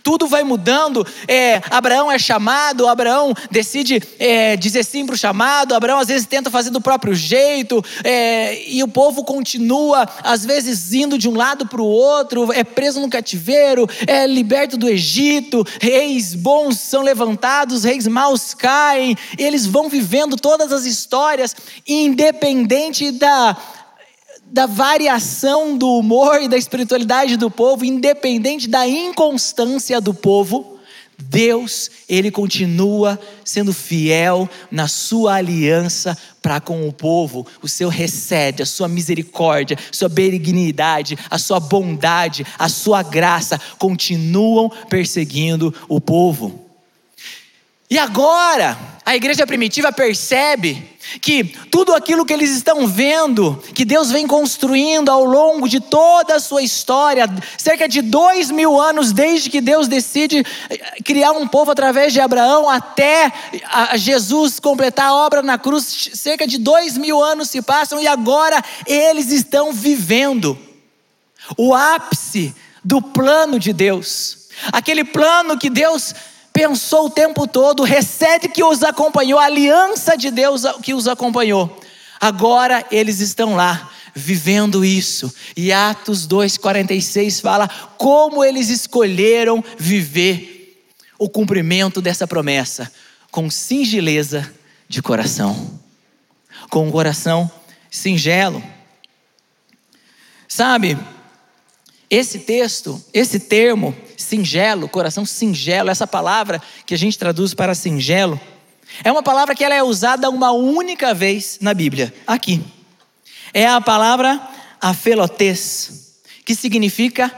Tudo 0.01 0.27
vai 0.27 0.43
mudando. 0.43 1.05
É, 1.27 1.61
Abraão 1.69 2.11
é 2.11 2.19
chamado, 2.19 2.87
Abraão 2.87 3.33
decide 3.51 4.01
é, 4.19 4.55
dizer 4.55 4.83
sim 4.83 5.05
para 5.05 5.15
o 5.15 5.17
chamado, 5.17 5.75
Abraão 5.75 5.99
às 5.99 6.07
vezes 6.07 6.27
tenta 6.27 6.49
fazer 6.49 6.69
do 6.69 6.81
próprio 6.81 7.13
jeito, 7.13 7.83
é, 8.03 8.69
e 8.69 8.83
o 8.83 8.87
povo 8.87 9.23
continua, 9.23 10.07
às 10.23 10.45
vezes, 10.45 10.93
indo 10.93 11.17
de 11.17 11.29
um 11.29 11.35
lado 11.35 11.67
para 11.67 11.81
o 11.81 11.85
outro, 11.85 12.51
é 12.53 12.63
preso 12.63 12.99
no 12.99 13.09
cativeiro, 13.09 13.87
é 14.07 14.25
liberto 14.27 14.77
do 14.77 14.89
Egito, 14.89 15.65
reis 15.81 16.33
bons 16.33 16.79
são 16.79 17.01
levantados, 17.01 17.83
reis 17.83 18.07
maus 18.07 18.53
caem, 18.53 19.15
eles 19.37 19.65
vão 19.65 19.89
vivendo 19.89 20.35
todas 20.35 20.71
as 20.71 20.85
histórias, 20.85 21.55
independente 21.87 23.11
da 23.11 23.57
da 24.53 24.67
variação 24.67 25.75
do 25.75 25.97
humor 25.97 26.39
e 26.39 26.47
da 26.47 26.55
espiritualidade 26.55 27.37
do 27.37 27.49
povo, 27.49 27.83
independente 27.83 28.69
da 28.69 28.87
inconstância 28.87 29.99
do 29.99 30.13
povo, 30.13 30.77
Deus, 31.17 31.89
ele 32.07 32.29
continua 32.29 33.19
sendo 33.43 33.73
fiel 33.73 34.47
na 34.69 34.87
sua 34.87 35.35
aliança 35.35 36.15
para 36.39 36.61
com 36.61 36.87
o 36.87 36.93
povo. 36.93 37.47
O 37.63 37.67
seu 37.67 37.89
recede, 37.89 38.61
a 38.61 38.65
sua 38.65 38.87
misericórdia, 38.87 39.77
sua 39.91 40.07
benignidade, 40.07 41.17
a 41.31 41.39
sua 41.39 41.59
bondade, 41.59 42.45
a 42.59 42.69
sua 42.69 43.01
graça 43.01 43.59
continuam 43.79 44.69
perseguindo 44.87 45.73
o 45.89 45.99
povo. 45.99 46.62
E 47.93 47.97
agora, 47.99 48.75
a 49.05 49.15
igreja 49.15 49.45
primitiva 49.45 49.91
percebe 49.91 50.97
que 51.21 51.43
tudo 51.43 51.93
aquilo 51.93 52.25
que 52.25 52.33
eles 52.33 52.49
estão 52.49 52.87
vendo, 52.87 53.63
que 53.71 53.85
Deus 53.85 54.09
vem 54.09 54.25
construindo 54.25 55.09
ao 55.09 55.23
longo 55.23 55.69
de 55.69 55.79
toda 55.79 56.37
a 56.37 56.39
sua 56.39 56.63
história, 56.63 57.29
cerca 57.55 57.87
de 57.87 58.01
dois 58.01 58.49
mil 58.49 58.81
anos 58.81 59.11
desde 59.11 59.47
que 59.47 59.61
Deus 59.61 59.87
decide 59.87 60.43
eh, 60.71 61.03
criar 61.05 61.33
um 61.33 61.47
povo 61.47 61.69
através 61.69 62.11
de 62.13 62.19
Abraão 62.19 62.67
até 62.67 63.31
Jesus 63.93 64.59
completar 64.59 65.09
a 65.09 65.13
obra 65.13 65.43
na 65.43 65.59
cruz, 65.59 66.09
cerca 66.15 66.47
de 66.47 66.57
dois 66.57 66.97
mil 66.97 67.23
anos 67.23 67.51
se 67.51 67.61
passam 67.61 68.01
e 68.01 68.07
agora 68.07 68.59
eles 68.87 69.31
estão 69.31 69.71
vivendo. 69.71 70.57
O 71.55 71.75
ápice 71.75 72.55
do 72.83 72.99
plano 72.99 73.59
de 73.59 73.71
Deus, 73.71 74.47
aquele 74.71 75.03
plano 75.03 75.59
que 75.59 75.69
Deus 75.69 76.15
pensou 76.53 77.07
o 77.07 77.09
tempo 77.09 77.47
todo, 77.47 77.83
recebe 77.83 78.47
que 78.47 78.63
os 78.63 78.83
acompanhou, 78.83 79.39
a 79.39 79.45
aliança 79.45 80.15
de 80.15 80.29
Deus 80.29 80.61
que 80.83 80.93
os 80.93 81.07
acompanhou. 81.07 81.81
Agora 82.21 82.85
eles 82.91 83.19
estão 83.19 83.55
lá, 83.55 83.91
vivendo 84.13 84.85
isso. 84.85 85.33
E 85.57 85.73
Atos 85.73 86.27
2,46 86.27 87.41
fala 87.41 87.67
como 87.97 88.45
eles 88.45 88.69
escolheram 88.69 89.63
viver 89.77 90.85
o 91.17 91.27
cumprimento 91.27 92.01
dessa 92.01 92.27
promessa, 92.27 92.91
com 93.31 93.49
singeleza 93.49 94.49
de 94.87 95.01
coração, 95.01 95.79
com 96.69 96.87
um 96.87 96.91
coração 96.91 97.51
singelo. 97.89 98.63
Sabe, 100.47 100.97
esse 102.09 102.39
texto, 102.39 103.03
esse 103.11 103.39
termo, 103.39 103.95
singelo, 104.23 104.89
coração 104.89 105.25
singelo, 105.25 105.89
essa 105.89 106.07
palavra 106.07 106.61
que 106.85 106.93
a 106.93 106.97
gente 106.97 107.17
traduz 107.17 107.53
para 107.53 107.75
singelo, 107.75 108.39
é 109.03 109.11
uma 109.11 109.23
palavra 109.23 109.55
que 109.55 109.63
ela 109.63 109.75
é 109.75 109.83
usada 109.83 110.29
uma 110.29 110.51
única 110.51 111.13
vez 111.13 111.57
na 111.61 111.73
Bíblia, 111.73 112.13
aqui. 112.25 112.63
É 113.53 113.67
a 113.67 113.79
palavra 113.79 114.41
afelotes, 114.81 116.21
que 116.45 116.55
significa 116.55 117.31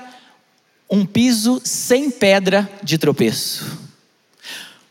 um 0.89 1.05
piso 1.05 1.61
sem 1.63 2.09
pedra 2.09 2.69
de 2.81 2.97
tropeço. 2.97 3.79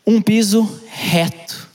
Um 0.05 0.21
piso 0.21 0.81
reto, 0.87 1.67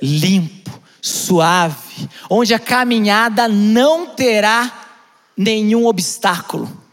limpo, 0.00 0.80
suave, 1.00 2.08
onde 2.28 2.52
a 2.52 2.58
caminhada 2.58 3.48
não 3.48 4.14
terá 4.14 4.88
nenhum 5.36 5.86
obstáculo 5.86 6.87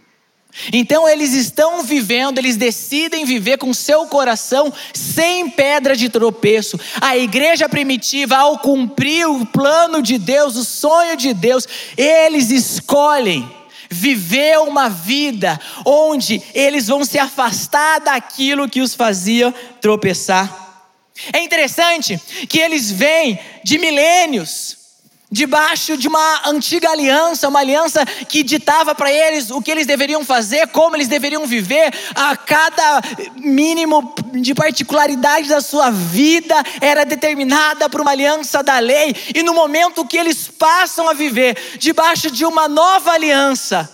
então 0.71 1.07
eles 1.07 1.33
estão 1.33 1.83
vivendo, 1.83 2.37
eles 2.37 2.55
decidem 2.55 3.25
viver 3.25 3.57
com 3.57 3.73
seu 3.73 4.05
coração 4.07 4.71
sem 4.93 5.49
pedra 5.49 5.95
de 5.95 6.09
tropeço. 6.09 6.79
A 7.01 7.17
igreja 7.17 7.67
primitiva, 7.67 8.37
ao 8.37 8.59
cumprir 8.59 9.27
o 9.27 9.45
plano 9.45 10.01
de 10.01 10.17
Deus, 10.17 10.55
o 10.55 10.63
sonho 10.63 11.17
de 11.17 11.33
Deus, 11.33 11.67
eles 11.97 12.51
escolhem 12.51 13.49
viver 13.89 14.59
uma 14.59 14.89
vida 14.89 15.59
onde 15.85 16.41
eles 16.53 16.87
vão 16.87 17.05
se 17.05 17.19
afastar 17.19 17.99
daquilo 17.99 18.69
que 18.69 18.81
os 18.81 18.95
fazia 18.95 19.53
tropeçar. 19.81 20.63
É 21.31 21.43
interessante 21.43 22.19
que 22.49 22.59
eles 22.59 22.91
vêm 22.91 23.39
de 23.63 23.77
milênios, 23.77 24.77
debaixo 25.35 25.97
de 25.97 26.07
uma 26.07 26.47
antiga 26.47 26.89
aliança, 26.89 27.49
uma 27.49 27.59
aliança 27.59 28.05
que 28.05 28.41
ditava 28.41 28.95
para 28.95 29.11
eles 29.11 29.51
o 29.51 29.61
que 29.61 29.69
eles 29.69 29.85
deveriam 29.85 30.23
fazer, 30.23 30.65
como 30.69 30.95
eles 30.95 31.09
deveriam 31.09 31.45
viver, 31.45 31.93
a 32.15 32.37
cada 32.37 33.01
mínimo 33.35 34.15
de 34.31 34.55
particularidade 34.55 35.49
da 35.49 35.59
sua 35.59 35.91
vida 35.91 36.55
era 36.79 37.03
determinada 37.03 37.89
por 37.89 37.99
uma 37.99 38.11
aliança 38.11 38.63
da 38.63 38.79
lei, 38.79 39.13
e 39.35 39.43
no 39.43 39.53
momento 39.53 40.05
que 40.05 40.17
eles 40.17 40.47
passam 40.47 41.09
a 41.09 41.13
viver 41.13 41.57
debaixo 41.79 42.31
de 42.31 42.45
uma 42.45 42.69
nova 42.69 43.11
aliança, 43.11 43.91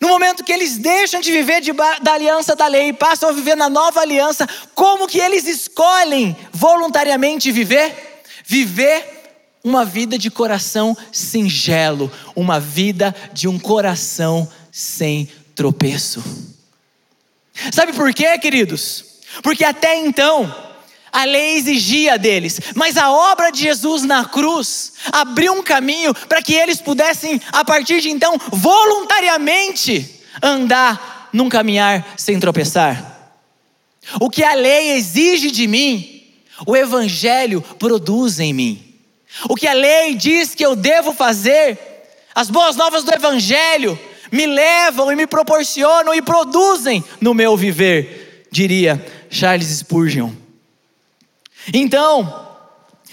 no 0.00 0.06
momento 0.06 0.44
que 0.44 0.52
eles 0.52 0.78
deixam 0.78 1.20
de 1.20 1.32
viver 1.32 1.60
de, 1.60 1.72
da 1.72 2.12
aliança 2.12 2.54
da 2.54 2.68
lei 2.68 2.90
e 2.90 2.92
passam 2.92 3.28
a 3.28 3.32
viver 3.32 3.56
na 3.56 3.68
nova 3.68 4.02
aliança, 4.02 4.48
como 4.72 5.08
que 5.08 5.18
eles 5.18 5.48
escolhem 5.48 6.36
voluntariamente 6.52 7.50
viver? 7.50 8.22
Viver 8.46 9.17
uma 9.62 9.84
vida 9.84 10.18
de 10.18 10.30
coração 10.30 10.96
singelo, 11.12 12.10
uma 12.34 12.60
vida 12.60 13.14
de 13.32 13.48
um 13.48 13.58
coração 13.58 14.48
sem 14.70 15.28
tropeço. 15.54 16.22
Sabe 17.72 17.92
por 17.92 18.14
quê, 18.14 18.38
queridos? 18.38 19.04
Porque 19.42 19.64
até 19.64 19.96
então, 19.96 20.54
a 21.12 21.24
lei 21.24 21.56
exigia 21.56 22.18
deles, 22.18 22.60
mas 22.74 22.96
a 22.96 23.10
obra 23.10 23.50
de 23.50 23.62
Jesus 23.62 24.04
na 24.04 24.24
cruz 24.24 24.94
abriu 25.10 25.52
um 25.52 25.62
caminho 25.62 26.14
para 26.14 26.42
que 26.42 26.54
eles 26.54 26.80
pudessem, 26.80 27.40
a 27.52 27.64
partir 27.64 28.00
de 28.00 28.10
então, 28.10 28.36
voluntariamente 28.52 30.22
andar 30.42 31.28
num 31.32 31.48
caminhar 31.48 32.14
sem 32.16 32.38
tropeçar. 32.38 33.32
O 34.20 34.30
que 34.30 34.42
a 34.42 34.54
lei 34.54 34.92
exige 34.92 35.50
de 35.50 35.66
mim, 35.66 36.22
o 36.66 36.76
Evangelho 36.76 37.60
produz 37.78 38.40
em 38.40 38.52
mim. 38.52 38.87
O 39.48 39.54
que 39.54 39.66
a 39.66 39.72
lei 39.72 40.14
diz 40.14 40.54
que 40.54 40.64
eu 40.64 40.74
devo 40.74 41.12
fazer, 41.12 41.78
as 42.34 42.50
boas 42.50 42.76
novas 42.76 43.04
do 43.04 43.12
Evangelho 43.12 43.98
me 44.30 44.46
levam 44.46 45.10
e 45.10 45.16
me 45.16 45.26
proporcionam 45.26 46.14
e 46.14 46.22
produzem 46.22 47.02
no 47.20 47.34
meu 47.34 47.56
viver, 47.56 48.46
diria 48.50 49.04
Charles 49.30 49.68
Spurgeon. 49.68 50.32
Então, 51.72 52.48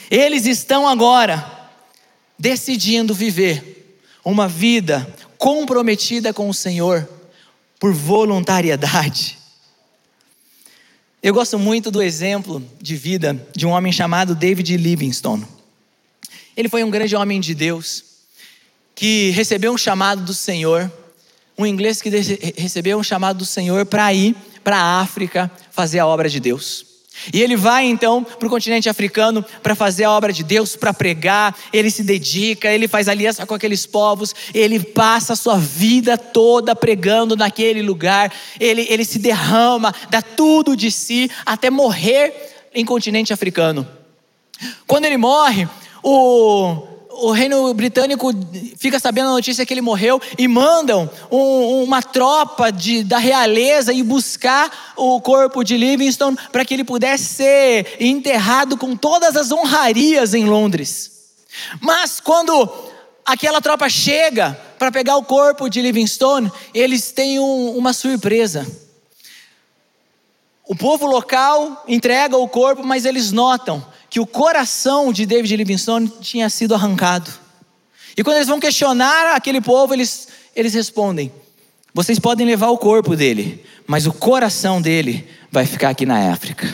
eles 0.10 0.46
estão 0.46 0.88
agora 0.88 1.70
decidindo 2.38 3.14
viver 3.14 4.00
uma 4.24 4.48
vida 4.48 5.08
comprometida 5.38 6.34
com 6.34 6.50
o 6.50 6.54
Senhor 6.54 7.08
por 7.80 7.94
voluntariedade. 7.94 9.38
Eu 11.22 11.34
gosto 11.34 11.58
muito 11.58 11.90
do 11.90 12.02
exemplo 12.02 12.64
de 12.82 12.96
vida 12.96 13.48
de 13.56 13.66
um 13.66 13.72
homem 13.72 13.92
chamado 13.92 14.36
David 14.36 14.78
Livingstone. 14.78 15.55
Ele 16.56 16.70
foi 16.70 16.84
um 16.84 16.90
grande 16.90 17.16
homem 17.16 17.40
de 17.40 17.54
Deus, 17.54 18.04
que 18.94 19.32
recebeu 19.32 19.74
um 19.74 19.78
chamado 19.78 20.24
do 20.24 20.34
Senhor, 20.34 20.92
um 21.58 21.66
inglês 21.66 22.02
que 22.02 22.10
recebeu 22.58 22.98
um 22.98 23.04
chamado 23.04 23.38
do 23.38 23.46
Senhor 23.46 23.86
para 23.86 24.14
ir 24.14 24.36
para 24.64 24.78
a 24.78 25.02
África 25.02 25.52
fazer 25.72 26.00
a 26.00 26.08
obra 26.08 26.30
de 26.30 26.40
Deus. 26.40 26.96
E 27.34 27.42
ele 27.42 27.56
vai 27.56 27.86
então 27.86 28.24
para 28.24 28.46
o 28.46 28.50
continente 28.50 28.90
africano 28.90 29.44
para 29.64 29.74
fazer 29.74 30.04
a 30.04 30.12
obra 30.12 30.34
de 30.34 30.44
Deus, 30.44 30.76
para 30.76 30.94
pregar. 30.94 31.56
Ele 31.72 31.90
se 31.90 32.04
dedica, 32.04 32.70
ele 32.70 32.88
faz 32.88 33.08
aliança 33.08 33.46
com 33.46 33.54
aqueles 33.54 33.86
povos, 33.86 34.36
ele 34.54 34.80
passa 34.80 35.34
a 35.34 35.36
sua 35.36 35.58
vida 35.58 36.18
toda 36.18 36.76
pregando 36.76 37.36
naquele 37.36 37.82
lugar. 37.82 38.32
Ele, 38.60 38.86
ele 38.90 39.06
se 39.06 39.18
derrama, 39.18 39.94
dá 40.10 40.22
tudo 40.22 40.76
de 40.76 40.92
si 40.92 41.32
até 41.46 41.70
morrer 41.70 42.34
em 42.74 42.84
continente 42.84 43.32
africano. 43.32 43.88
Quando 44.86 45.06
ele 45.06 45.18
morre, 45.18 45.68
o, 46.08 46.84
o 47.10 47.32
reino 47.32 47.74
britânico 47.74 48.32
fica 48.78 49.00
sabendo 49.00 49.30
a 49.30 49.34
notícia 49.34 49.66
que 49.66 49.74
ele 49.74 49.82
morreu 49.82 50.22
e 50.38 50.48
mandam 50.48 51.10
um, 51.32 51.82
uma 51.84 52.04
tropa 52.04 52.72
de, 52.72 53.04
da 53.04 53.18
realeza 53.18 53.92
ir 53.92 54.04
buscar 54.04 54.94
o 54.96 55.20
corpo 55.20 55.64
de 55.64 55.76
Livingstone 55.76 56.38
para 56.52 56.64
que 56.64 56.76
ele 56.76 56.84
pudesse 56.84 57.24
ser 57.24 57.98
enterrado 58.00 58.78
com 58.78 58.96
todas 58.96 59.36
as 59.36 59.52
honrarias 59.52 60.36
em 60.36 60.46
Londres. 60.46 61.12
Mas 61.82 62.20
quando 62.20 62.70
aquela 63.26 63.60
tropa 63.60 63.90
chega 63.90 64.56
para 64.78 64.92
pegar 64.92 65.18
o 65.18 65.24
corpo 65.24 65.68
de 65.68 65.82
Livingstone, 65.82 66.52
eles 66.72 67.12
têm 67.12 67.40
um, 67.40 67.76
uma 67.76 67.94
surpresa. 67.94 68.85
O 70.68 70.76
povo 70.76 71.06
local 71.06 71.84
entrega 71.88 72.38
o 72.38 72.48
corpo, 72.48 72.84
mas 72.84 73.06
eles 73.06 73.32
notam 73.32 73.86
que 74.10 74.20
o 74.20 74.26
coração 74.26 75.14
de 75.14 75.26
David 75.26 75.56
Livingstone 75.56 76.08
tinha 76.22 76.50
sido 76.50 76.74
arrancado. 76.74 77.32
E 78.18 78.24
quando 78.24 78.38
eles 78.38 78.48
vão 78.48 78.60
questionar 78.60 79.36
aquele 79.36 79.62
povo, 79.62 79.94
eles, 79.94 80.28
eles 80.56 80.74
respondem: 80.74 81.32
Vocês 81.94 82.18
podem 82.18 82.48
levar 82.48 82.70
o 82.70 82.78
corpo 82.78 83.16
dele, 83.16 83.64
mas 83.86 84.08
o 84.08 84.14
coração 84.14 84.82
dele 84.82 85.28
vai 85.52 85.66
ficar 85.66 85.90
aqui 85.90 86.06
na 86.06 86.32
África. 86.32 86.74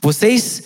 Vocês, 0.00 0.62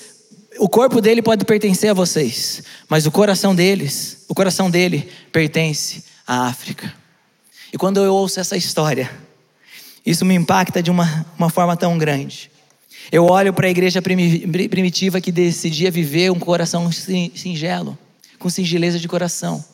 o 0.59 0.69
corpo 0.69 1.01
dele 1.01 1.21
pode 1.21 1.45
pertencer 1.45 1.91
a 1.91 1.95
vocês, 1.95 2.63
mas 2.89 3.07
o 3.07 3.11
coração 3.11 3.55
deles, 3.55 4.25
o 4.29 4.35
coração 4.35 4.71
dele 4.71 5.11
pertence 5.31 6.05
à 6.27 6.47
África. 6.47 6.95
E 7.73 7.77
quando 7.77 8.03
eu 8.03 8.15
ouço 8.15 8.41
essa 8.41 8.57
história, 8.57 9.11
isso 10.05 10.25
me 10.25 10.35
impacta 10.35 10.83
de 10.83 10.91
uma, 10.91 11.27
uma 11.39 11.51
forma 11.51 11.77
tão 11.77 11.97
grande. 11.99 12.51
Eu 13.11 13.25
olho 13.27 13.53
para 13.53 13.67
a 13.67 13.71
igreja 13.71 14.01
primitiva 14.01 15.21
que 15.21 15.33
decidia 15.33 15.91
viver 15.91 16.31
um 16.31 16.39
coração 16.39 16.91
singelo, 16.93 17.99
com 18.39 18.49
singeleza 18.49 18.99
de 18.99 19.09
coração. 19.09 19.65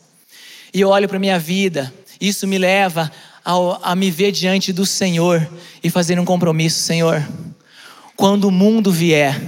E 0.72 0.80
eu 0.80 0.88
olho 0.88 1.08
para 1.08 1.16
a 1.16 1.20
minha 1.20 1.38
vida, 1.38 1.92
isso 2.20 2.46
me 2.46 2.58
leva 2.58 3.10
a, 3.44 3.92
a 3.92 3.96
me 3.96 4.10
ver 4.10 4.32
diante 4.32 4.72
do 4.72 4.86
Senhor 4.86 5.46
e 5.82 5.90
fazer 5.90 6.18
um 6.18 6.24
compromisso: 6.24 6.80
Senhor, 6.80 7.26
quando 8.16 8.44
o 8.44 8.50
mundo 8.50 8.90
vier 8.90 9.40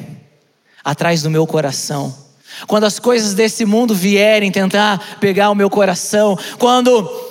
atrás 0.85 1.23
do 1.23 1.30
meu 1.30 1.47
coração, 1.47 2.14
quando 2.66 2.85
as 2.85 2.99
coisas 2.99 3.35
desse 3.35 3.64
mundo 3.64 3.94
vierem 3.94 4.50
tentar 4.50 5.18
pegar 5.18 5.50
o 5.50 5.54
meu 5.54 5.70
coração, 5.70 6.38
quando 6.58 7.27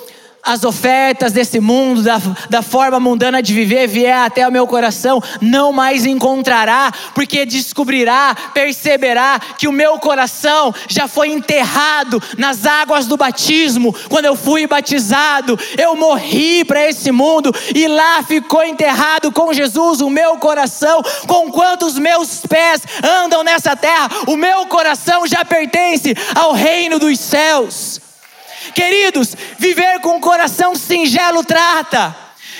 as 0.48 0.64
ofertas 0.64 1.30
desse 1.30 1.60
mundo, 1.60 2.02
da, 2.02 2.18
da 2.48 2.62
forma 2.62 2.98
mundana 2.98 3.42
de 3.42 3.52
viver, 3.52 3.86
vier 3.86 4.16
até 4.16 4.48
o 4.48 4.50
meu 4.50 4.66
coração, 4.66 5.22
não 5.42 5.74
mais 5.74 6.06
encontrará, 6.06 6.90
porque 7.14 7.44
descobrirá, 7.44 8.34
perceberá 8.54 9.38
que 9.58 9.68
o 9.68 9.72
meu 9.72 9.98
coração 9.98 10.74
já 10.88 11.06
foi 11.06 11.28
enterrado 11.28 12.22
nas 12.38 12.64
águas 12.64 13.06
do 13.06 13.14
batismo. 13.14 13.94
Quando 14.08 14.24
eu 14.24 14.34
fui 14.34 14.66
batizado, 14.66 15.58
eu 15.76 15.94
morri 15.94 16.64
para 16.64 16.88
esse 16.88 17.12
mundo 17.12 17.54
e 17.74 17.86
lá 17.86 18.22
ficou 18.22 18.64
enterrado 18.64 19.30
com 19.30 19.52
Jesus 19.52 20.00
o 20.00 20.08
meu 20.08 20.38
coração. 20.38 21.02
Com 21.26 21.52
quantos 21.52 21.98
meus 21.98 22.40
pés 22.48 22.80
andam 23.22 23.44
nessa 23.44 23.76
terra, 23.76 24.08
o 24.26 24.34
meu 24.34 24.64
coração 24.64 25.26
já 25.26 25.44
pertence 25.44 26.14
ao 26.34 26.54
reino 26.54 26.98
dos 26.98 27.20
céus. 27.20 28.07
Queridos, 28.74 29.34
viver 29.58 30.00
com 30.00 30.16
o 30.16 30.20
coração 30.20 30.74
singelo 30.74 31.44
trata 31.44 32.14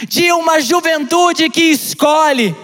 de 0.06 0.30
uma 0.32 0.60
juventude 0.60 1.50
que 1.50 1.62
escolhe 1.62 2.54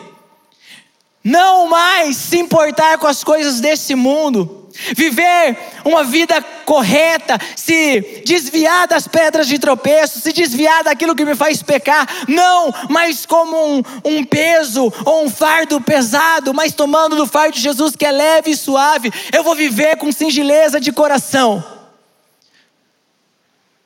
não 1.25 1.67
mais 1.67 2.19
se 2.19 2.39
importar 2.39 2.99
com 2.99 3.07
as 3.07 3.25
coisas 3.25 3.59
desse 3.59 3.95
mundo, 3.95 4.69
viver 4.95 5.57
uma 5.83 6.05
vida 6.05 6.43
correta, 6.67 7.39
se 7.57 8.23
desviar 8.27 8.87
das 8.87 9.09
pedras 9.09 9.47
de 9.47 9.59
tropeço, 9.59 10.21
se 10.21 10.35
desviar 10.35 10.85
daquilo 10.85 11.15
que 11.15 11.25
me 11.25 11.35
faz 11.35 11.63
pecar, 11.63 12.07
não 12.29 12.75
mas 12.91 13.25
como 13.25 13.57
um, 13.57 13.83
um 14.05 14.23
peso 14.23 14.93
ou 15.07 15.25
um 15.25 15.31
fardo 15.31 15.81
pesado, 15.81 16.53
mas 16.53 16.75
tomando 16.75 17.17
do 17.17 17.27
fardo 17.27 17.55
de 17.55 17.63
Jesus 17.63 17.97
que 17.97 18.05
é 18.05 18.13
leve 18.13 18.51
e 18.51 18.57
suave, 18.57 19.11
eu 19.33 19.43
vou 19.43 19.55
viver 19.55 19.97
com 19.97 20.13
singeleza 20.13 20.79
de 20.79 20.93
coração 20.93 21.65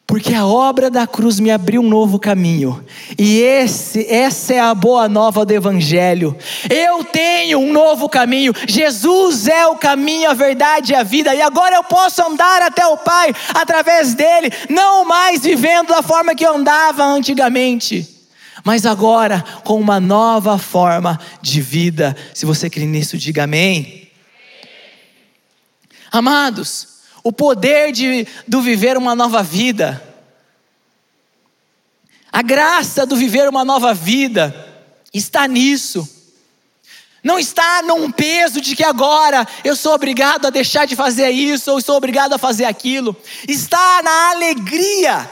porque 0.09 0.33
a 0.33 0.47
obra 0.47 0.91
da 0.91 1.07
cruz 1.07 1.38
me 1.38 1.50
abriu 1.50 1.83
um 1.83 1.88
novo 1.88 2.19
caminho. 2.19 2.83
E 3.19 3.41
esse, 3.41 4.07
essa 4.09 4.55
é 4.55 4.59
a 4.59 4.75
boa 4.75 5.07
nova 5.07 5.45
do 5.45 5.53
evangelho. 5.53 6.35
Eu 6.71 7.05
tenho 7.05 7.59
um 7.59 7.71
novo 7.71 8.09
caminho. 8.09 8.55
Jesus 8.67 9.47
é 9.47 9.67
o 9.67 9.77
caminho, 9.77 10.31
a 10.31 10.33
verdade 10.33 10.93
e 10.93 10.97
a 10.97 11.03
vida. 11.03 11.35
E 11.35 11.43
agora 11.43 11.77
eu 11.77 11.85
posso 11.85 12.23
andar 12.23 12.62
até 12.62 12.87
o 12.87 12.97
Pai 12.97 13.35
através 13.53 14.15
dele, 14.15 14.50
não 14.71 15.05
mais 15.05 15.43
vivendo 15.43 15.88
da 15.88 16.03
forma 16.03 16.35
que 16.35 16.47
eu 16.47 16.57
andava 16.57 17.05
antigamente. 17.05 18.09
Mas 18.65 18.87
agora 18.87 19.45
com 19.62 19.79
uma 19.79 20.00
nova 20.00 20.57
forma 20.57 21.21
de 21.43 21.61
vida. 21.61 22.17
Se 22.33 22.47
você 22.47 22.71
crê 22.71 22.87
nisso, 22.87 23.19
diga 23.19 23.45
amém. 23.45 24.09
Amados, 26.11 26.88
o 27.22 27.33
poder 27.33 27.92
de, 27.92 28.26
do 28.46 28.61
viver 28.61 28.96
uma 28.96 29.14
nova 29.14 29.42
vida, 29.42 30.02
a 32.31 32.42
graça 32.42 33.07
do 33.07 33.16
viver 33.16 33.48
uma 33.48 33.64
nova 33.64 33.94
vida, 33.94 34.54
está 35.12 35.46
nisso. 35.46 36.09
Não 37.22 37.38
está 37.38 37.83
num 37.83 38.11
peso 38.11 38.61
de 38.61 38.76
que 38.76 38.85
agora 38.85 39.46
eu 39.64 39.74
sou 39.74 39.92
obrigado 39.92 40.46
a 40.46 40.50
deixar 40.50 40.87
de 40.87 40.94
fazer 40.94 41.31
isso 41.31 41.72
ou 41.72 41.81
sou 41.81 41.96
obrigado 41.96 42.33
a 42.33 42.38
fazer 42.38 42.64
aquilo. 42.64 43.16
Está 43.46 44.02
na 44.02 44.31
alegria 44.31 45.28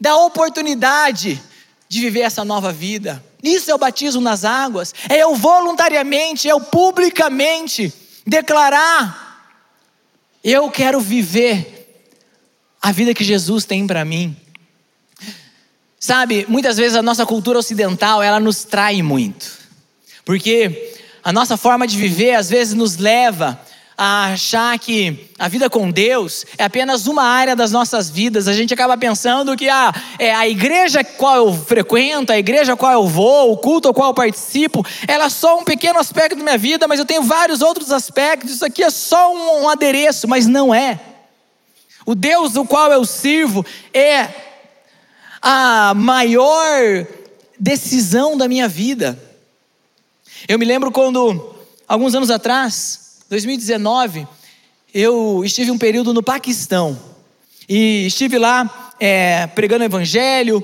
da 0.00 0.16
oportunidade 0.16 1.40
de 1.88 2.00
viver 2.00 2.20
essa 2.20 2.44
nova 2.44 2.72
vida. 2.72 3.22
Isso 3.42 3.70
é 3.70 3.74
o 3.74 3.78
batismo 3.78 4.20
nas 4.20 4.44
águas. 4.44 4.94
É 5.08 5.18
eu 5.18 5.34
voluntariamente, 5.34 6.48
é 6.48 6.52
eu 6.52 6.60
publicamente 6.60 7.92
declarar 8.26 9.29
eu 10.42 10.70
quero 10.70 11.00
viver 11.00 12.04
a 12.80 12.92
vida 12.92 13.14
que 13.14 13.24
Jesus 13.24 13.64
tem 13.64 13.86
para 13.86 14.04
mim. 14.04 14.36
Sabe, 15.98 16.46
muitas 16.48 16.78
vezes 16.78 16.96
a 16.96 17.02
nossa 17.02 17.26
cultura 17.26 17.58
ocidental, 17.58 18.22
ela 18.22 18.40
nos 18.40 18.64
trai 18.64 19.02
muito. 19.02 19.58
Porque 20.24 20.94
a 21.22 21.32
nossa 21.32 21.56
forma 21.56 21.86
de 21.86 21.98
viver 21.98 22.34
às 22.34 22.48
vezes 22.48 22.72
nos 22.72 22.96
leva 22.96 23.60
a 24.02 24.32
achar 24.32 24.78
que 24.78 25.28
a 25.38 25.46
vida 25.46 25.68
com 25.68 25.90
Deus 25.90 26.46
é 26.56 26.64
apenas 26.64 27.06
uma 27.06 27.22
área 27.22 27.54
das 27.54 27.70
nossas 27.70 28.08
vidas. 28.08 28.48
A 28.48 28.54
gente 28.54 28.72
acaba 28.72 28.96
pensando 28.96 29.54
que 29.54 29.68
a, 29.68 29.92
é, 30.18 30.34
a 30.34 30.48
igreja 30.48 31.04
qual 31.04 31.36
eu 31.36 31.52
frequento, 31.52 32.32
a 32.32 32.38
igreja 32.38 32.74
qual 32.74 32.92
eu 32.92 33.06
vou, 33.06 33.52
o 33.52 33.58
culto 33.58 33.88
ao 33.88 33.92
qual 33.92 34.08
eu 34.08 34.14
participo, 34.14 34.82
ela 35.06 35.26
é 35.26 35.28
só 35.28 35.58
um 35.58 35.64
pequeno 35.64 35.98
aspecto 35.98 36.34
da 36.34 36.42
minha 36.42 36.56
vida, 36.56 36.88
mas 36.88 36.98
eu 36.98 37.04
tenho 37.04 37.22
vários 37.24 37.60
outros 37.60 37.92
aspectos. 37.92 38.52
Isso 38.52 38.64
aqui 38.64 38.82
é 38.82 38.88
só 38.88 39.34
um, 39.34 39.64
um 39.64 39.68
adereço, 39.68 40.26
mas 40.26 40.46
não 40.46 40.74
é. 40.74 40.98
O 42.06 42.14
Deus 42.14 42.54
do 42.54 42.64
qual 42.64 42.90
eu 42.90 43.04
sirvo 43.04 43.66
é 43.92 44.30
a 45.42 45.92
maior 45.94 47.06
decisão 47.58 48.34
da 48.34 48.48
minha 48.48 48.66
vida. 48.66 49.22
Eu 50.48 50.58
me 50.58 50.64
lembro 50.64 50.90
quando, 50.90 51.54
alguns 51.86 52.14
anos 52.14 52.30
atrás, 52.30 52.99
2019, 53.30 54.26
eu 54.92 55.44
estive 55.44 55.70
um 55.70 55.78
período 55.78 56.12
no 56.12 56.20
Paquistão. 56.20 56.98
E 57.68 58.06
estive 58.06 58.38
lá 58.38 58.92
é, 58.98 59.46
pregando 59.46 59.84
evangelho, 59.84 60.60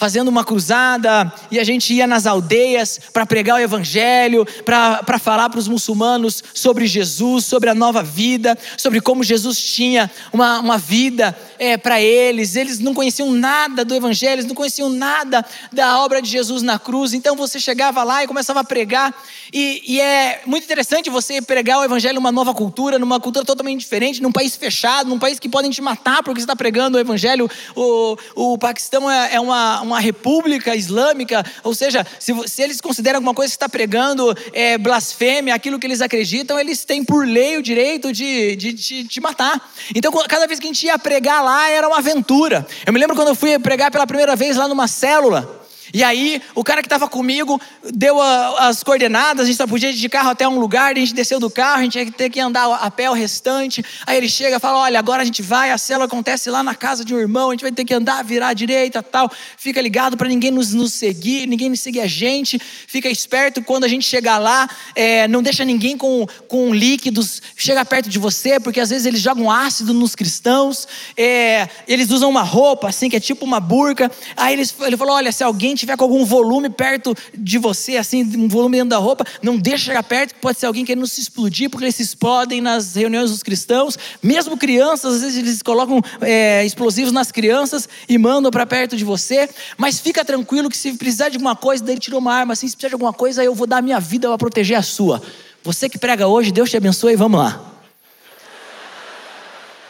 fazendo 0.00 0.28
uma 0.28 0.42
cruzada, 0.42 1.30
e 1.50 1.60
a 1.60 1.62
gente 1.62 1.92
ia 1.92 2.06
nas 2.06 2.26
aldeias 2.26 2.98
para 3.12 3.26
pregar 3.26 3.56
o 3.56 3.62
Evangelho, 3.62 4.46
para 4.64 5.18
falar 5.18 5.50
para 5.50 5.58
os 5.58 5.68
muçulmanos 5.68 6.42
sobre 6.54 6.86
Jesus, 6.86 7.44
sobre 7.44 7.68
a 7.68 7.74
nova 7.74 8.02
vida, 8.02 8.56
sobre 8.78 9.02
como 9.02 9.22
Jesus 9.22 9.60
tinha 9.60 10.10
uma, 10.32 10.58
uma 10.60 10.78
vida 10.78 11.36
é, 11.58 11.76
para 11.76 12.00
eles. 12.00 12.56
Eles 12.56 12.78
não 12.78 12.94
conheciam 12.94 13.30
nada 13.30 13.84
do 13.84 13.94
Evangelho, 13.94 14.36
eles 14.36 14.46
não 14.46 14.54
conheciam 14.54 14.88
nada 14.88 15.44
da 15.70 16.00
obra 16.00 16.22
de 16.22 16.30
Jesus 16.30 16.62
na 16.62 16.78
cruz. 16.78 17.12
Então 17.12 17.36
você 17.36 17.60
chegava 17.60 18.02
lá 18.02 18.24
e 18.24 18.26
começava 18.26 18.60
a 18.60 18.64
pregar, 18.64 19.14
e, 19.52 19.82
e 19.86 20.00
é 20.00 20.40
muito 20.46 20.64
interessante 20.64 21.10
você 21.10 21.42
pregar 21.42 21.78
o 21.78 21.84
Evangelho 21.84 22.14
numa 22.14 22.32
nova 22.32 22.54
cultura, 22.54 22.98
numa 22.98 23.20
cultura 23.20 23.44
totalmente 23.44 23.80
diferente, 23.80 24.22
num 24.22 24.32
país 24.32 24.56
fechado, 24.56 25.10
num 25.10 25.18
país 25.18 25.38
que 25.38 25.48
podem 25.48 25.70
te 25.70 25.82
matar 25.82 26.22
porque 26.22 26.40
você 26.40 26.44
está 26.44 26.56
pregando 26.56 26.96
o 26.96 27.00
Evangelho. 27.00 27.50
O, 27.76 28.16
o 28.34 28.56
Paquistão 28.56 29.10
é, 29.10 29.34
é 29.34 29.40
uma 29.40 29.89
uma 29.92 30.00
república 30.00 30.74
islâmica, 30.74 31.44
ou 31.62 31.74
seja, 31.74 32.06
se, 32.18 32.32
se 32.48 32.62
eles 32.62 32.80
consideram 32.80 33.18
alguma 33.18 33.34
coisa 33.34 33.50
que 33.50 33.56
está 33.56 33.68
pregando 33.68 34.36
é, 34.52 34.78
blasfêmia, 34.78 35.54
aquilo 35.54 35.78
que 35.78 35.86
eles 35.86 36.00
acreditam, 36.00 36.58
eles 36.58 36.84
têm 36.84 37.04
por 37.04 37.26
lei 37.26 37.56
o 37.56 37.62
direito 37.62 38.12
de, 38.12 38.56
de, 38.56 38.72
de, 38.72 39.02
de 39.04 39.20
matar. 39.20 39.70
Então, 39.94 40.12
cada 40.28 40.46
vez 40.46 40.58
que 40.58 40.66
a 40.66 40.72
gente 40.72 40.86
ia 40.86 40.98
pregar 40.98 41.42
lá, 41.42 41.68
era 41.68 41.86
uma 41.86 41.98
aventura. 41.98 42.66
Eu 42.86 42.92
me 42.92 42.98
lembro 42.98 43.16
quando 43.16 43.28
eu 43.28 43.34
fui 43.34 43.58
pregar 43.58 43.90
pela 43.90 44.06
primeira 44.06 44.34
vez 44.34 44.56
lá 44.56 44.66
numa 44.66 44.88
célula. 44.88 45.59
E 45.92 46.04
aí, 46.04 46.40
o 46.54 46.62
cara 46.62 46.82
que 46.82 46.86
estava 46.86 47.08
comigo 47.08 47.60
deu 47.92 48.20
a, 48.20 48.68
as 48.68 48.82
coordenadas, 48.82 49.44
a 49.44 49.46
gente 49.46 49.56
só 49.56 49.66
podia 49.66 49.90
ir 49.90 49.94
de 49.94 50.08
carro 50.08 50.30
até 50.30 50.46
um 50.46 50.58
lugar, 50.58 50.92
a 50.92 50.98
gente 50.98 51.14
desceu 51.14 51.40
do 51.40 51.50
carro, 51.50 51.80
a 51.80 51.82
gente 51.82 51.98
ia 51.98 52.10
ter 52.12 52.30
que 52.30 52.38
andar 52.38 52.72
a 52.74 52.90
pé 52.90 53.10
o 53.10 53.12
restante. 53.12 53.84
Aí 54.06 54.16
ele 54.16 54.28
chega 54.28 54.56
e 54.56 54.60
fala: 54.60 54.78
Olha, 54.78 54.98
agora 54.98 55.22
a 55.22 55.24
gente 55.24 55.42
vai, 55.42 55.70
a 55.70 55.78
célula 55.78 56.06
acontece 56.06 56.48
lá 56.50 56.62
na 56.62 56.74
casa 56.74 57.04
de 57.04 57.14
um 57.14 57.18
irmão, 57.18 57.50
a 57.50 57.52
gente 57.52 57.62
vai 57.62 57.72
ter 57.72 57.84
que 57.84 57.92
andar, 57.92 58.22
virar 58.22 58.48
à 58.48 58.54
direita 58.54 59.02
tal. 59.02 59.30
Fica 59.56 59.80
ligado 59.80 60.16
para 60.16 60.28
ninguém 60.28 60.50
nos, 60.50 60.72
nos, 60.72 60.92
seguir, 60.92 61.46
ninguém 61.46 61.68
nos 61.68 61.80
seguir 61.80 62.00
a 62.00 62.06
gente. 62.06 62.58
Fica 62.58 63.08
esperto 63.08 63.62
quando 63.62 63.84
a 63.84 63.88
gente 63.88 64.06
chegar 64.06 64.38
lá, 64.38 64.68
é, 64.94 65.26
não 65.28 65.42
deixa 65.42 65.64
ninguém 65.64 65.96
com, 65.96 66.26
com 66.48 66.74
líquidos 66.74 67.42
chegar 67.56 67.84
perto 67.84 68.08
de 68.08 68.18
você, 68.18 68.60
porque 68.60 68.80
às 68.80 68.90
vezes 68.90 69.06
eles 69.06 69.20
jogam 69.20 69.50
ácido 69.50 69.92
nos 69.92 70.14
cristãos. 70.14 70.86
É, 71.16 71.68
eles 71.88 72.10
usam 72.10 72.30
uma 72.30 72.42
roupa 72.42 72.88
assim, 72.88 73.08
que 73.08 73.16
é 73.16 73.20
tipo 73.20 73.44
uma 73.44 73.60
burca. 73.60 74.10
Aí 74.36 74.54
eles, 74.54 74.74
ele 74.80 74.96
falou: 74.96 75.14
Olha, 75.14 75.32
se 75.32 75.42
alguém 75.42 75.74
tiver 75.80 75.96
com 75.96 76.04
algum 76.04 76.24
volume 76.24 76.70
perto 76.70 77.14
de 77.34 77.58
você, 77.58 77.96
assim, 77.96 78.22
um 78.36 78.48
volume 78.48 78.76
dentro 78.76 78.90
da 78.90 78.98
roupa, 78.98 79.24
não 79.42 79.56
deixe 79.56 79.86
chegar 79.86 80.02
perto, 80.02 80.34
que 80.34 80.40
pode 80.40 80.58
ser 80.58 80.66
alguém 80.66 80.84
querendo 80.84 81.06
se 81.06 81.20
explodir, 81.20 81.68
porque 81.68 81.84
eles 81.84 81.96
se 81.96 82.02
explodem 82.02 82.60
nas 82.60 82.94
reuniões 82.94 83.30
dos 83.30 83.42
cristãos. 83.42 83.98
Mesmo 84.22 84.56
crianças, 84.56 85.16
às 85.16 85.22
vezes 85.22 85.38
eles 85.38 85.62
colocam 85.62 86.00
é, 86.20 86.64
explosivos 86.64 87.12
nas 87.12 87.32
crianças 87.32 87.88
e 88.08 88.16
mandam 88.18 88.50
para 88.50 88.64
perto 88.66 88.96
de 88.96 89.04
você. 89.04 89.48
Mas 89.76 89.98
fica 89.98 90.24
tranquilo 90.24 90.68
que 90.68 90.76
se 90.76 90.92
precisar 90.94 91.28
de 91.28 91.36
alguma 91.36 91.56
coisa, 91.56 91.84
daí 91.84 91.94
ele 91.94 92.00
tirou 92.00 92.20
uma 92.20 92.32
arma, 92.32 92.52
assim, 92.52 92.68
se 92.68 92.76
precisar 92.76 92.88
de 92.88 92.94
alguma 92.94 93.12
coisa, 93.12 93.42
eu 93.42 93.54
vou 93.54 93.66
dar 93.66 93.78
a 93.78 93.82
minha 93.82 93.98
vida 93.98 94.28
para 94.28 94.38
proteger 94.38 94.78
a 94.78 94.82
sua. 94.82 95.20
Você 95.62 95.88
que 95.88 95.98
prega 95.98 96.26
hoje, 96.26 96.50
Deus 96.52 96.70
te 96.70 96.76
abençoe, 96.76 97.16
vamos 97.16 97.40
lá. 97.40 97.60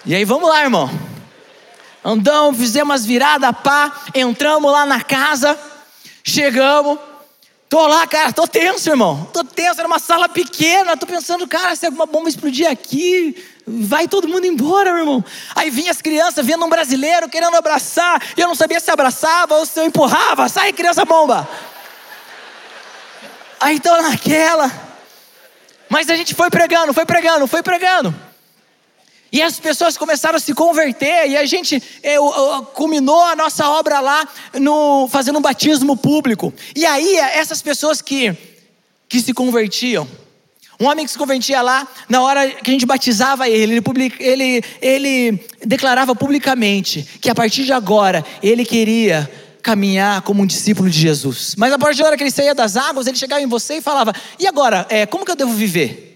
E 0.05 0.15
aí, 0.15 0.25
vamos 0.25 0.49
lá, 0.49 0.63
irmão. 0.63 0.91
Andamos, 2.03 2.59
fizemos 2.59 2.95
as 2.95 3.05
viradas, 3.05 3.55
pá, 3.63 4.05
entramos 4.15 4.73
lá 4.73 4.87
na 4.87 5.03
casa, 5.03 5.59
chegamos. 6.25 6.99
Tô 7.69 7.87
lá, 7.87 8.05
cara, 8.07 8.33
tô 8.33 8.49
tenso, 8.49 8.91
irmão. 8.91 9.29
Tô 9.33 9.45
tenso, 9.45 9.79
era 9.79 9.87
uma 9.87 10.01
sala 10.01 10.29
pequena. 10.29 10.97
Tô 10.97 11.07
pensando, 11.07 11.47
cara, 11.47 11.77
se 11.77 11.87
alguma 11.87 12.05
bomba 12.05 12.29
explodir 12.29 12.69
aqui, 12.69 13.37
vai 13.65 14.09
todo 14.09 14.27
mundo 14.27 14.45
embora, 14.45 14.91
meu 14.91 15.03
irmão. 15.03 15.25
Aí 15.55 15.71
vinha 15.71 15.93
as 15.93 16.03
crianças 16.03 16.45
vendo 16.45 16.65
um 16.65 16.69
brasileiro 16.69 17.29
querendo 17.29 17.57
abraçar. 17.57 18.21
E 18.37 18.41
eu 18.41 18.49
não 18.49 18.57
sabia 18.57 18.81
se 18.81 18.91
abraçava 18.91 19.55
ou 19.55 19.65
se 19.65 19.79
eu 19.79 19.85
empurrava. 19.85 20.49
Sai, 20.49 20.73
criança 20.73 21.05
bomba. 21.05 21.49
Aí 23.61 23.79
tô 23.79 23.97
naquela. 24.03 24.69
Mas 25.89 26.11
a 26.11 26.17
gente 26.17 26.35
foi 26.35 26.51
pregando, 26.51 26.93
foi 26.93 27.07
pregando, 27.07 27.47
foi 27.47 27.63
pregando. 27.63 28.30
E 29.33 29.41
as 29.41 29.61
pessoas 29.61 29.97
começaram 29.97 30.37
a 30.37 30.41
se 30.41 30.53
converter, 30.55 31.29
e 31.29 31.37
a 31.37 31.47
gente 31.47 31.83
é, 32.03 32.17
culminou 32.75 33.23
a 33.25 33.37
nossa 33.37 33.69
obra 33.69 34.01
lá 34.01 34.29
no, 34.55 35.09
fazendo 35.09 35.39
um 35.39 35.43
batismo 35.43 35.97
público. 35.97 36.53
E 36.75 36.85
aí, 36.85 37.17
essas 37.17 37.63
pessoas 37.63 38.03
que, 38.03 38.37
que 39.09 39.21
se 39.21 39.33
convertiam, 39.33 40.09
um 40.81 40.87
homem 40.87 41.05
que 41.05 41.13
se 41.13 41.19
convertia 41.19 41.61
lá, 41.61 41.87
na 42.09 42.23
hora 42.23 42.49
que 42.49 42.71
a 42.71 42.73
gente 42.73 42.87
batizava 42.87 43.49
ele, 43.49 43.75
ele, 43.75 44.15
ele, 44.19 44.65
ele 44.81 45.47
declarava 45.65 46.17
publicamente 46.17 47.07
que 47.21 47.29
a 47.29 47.35
partir 47.35 47.65
de 47.65 47.73
agora 47.73 48.25
ele 48.43 48.65
queria 48.65 49.31
caminhar 49.63 50.23
como 50.23 50.43
um 50.43 50.47
discípulo 50.47 50.89
de 50.89 50.99
Jesus. 50.99 51.55
Mas 51.59 51.71
a 51.71 51.79
partir 51.79 52.01
da 52.01 52.07
hora 52.07 52.17
que 52.17 52.23
ele 52.23 52.31
saía 52.31 52.55
das 52.55 52.79
águas, 52.79 53.07
ele 53.07 53.19
chegava 53.19 53.43
em 53.43 53.47
você 53.47 53.75
e 53.75 53.83
falava: 53.83 54.15
E 54.39 54.47
agora, 54.47 54.87
é, 54.89 55.05
como 55.05 55.23
que 55.23 55.31
eu 55.31 55.37
devo 55.37 55.53
viver? 55.53 56.10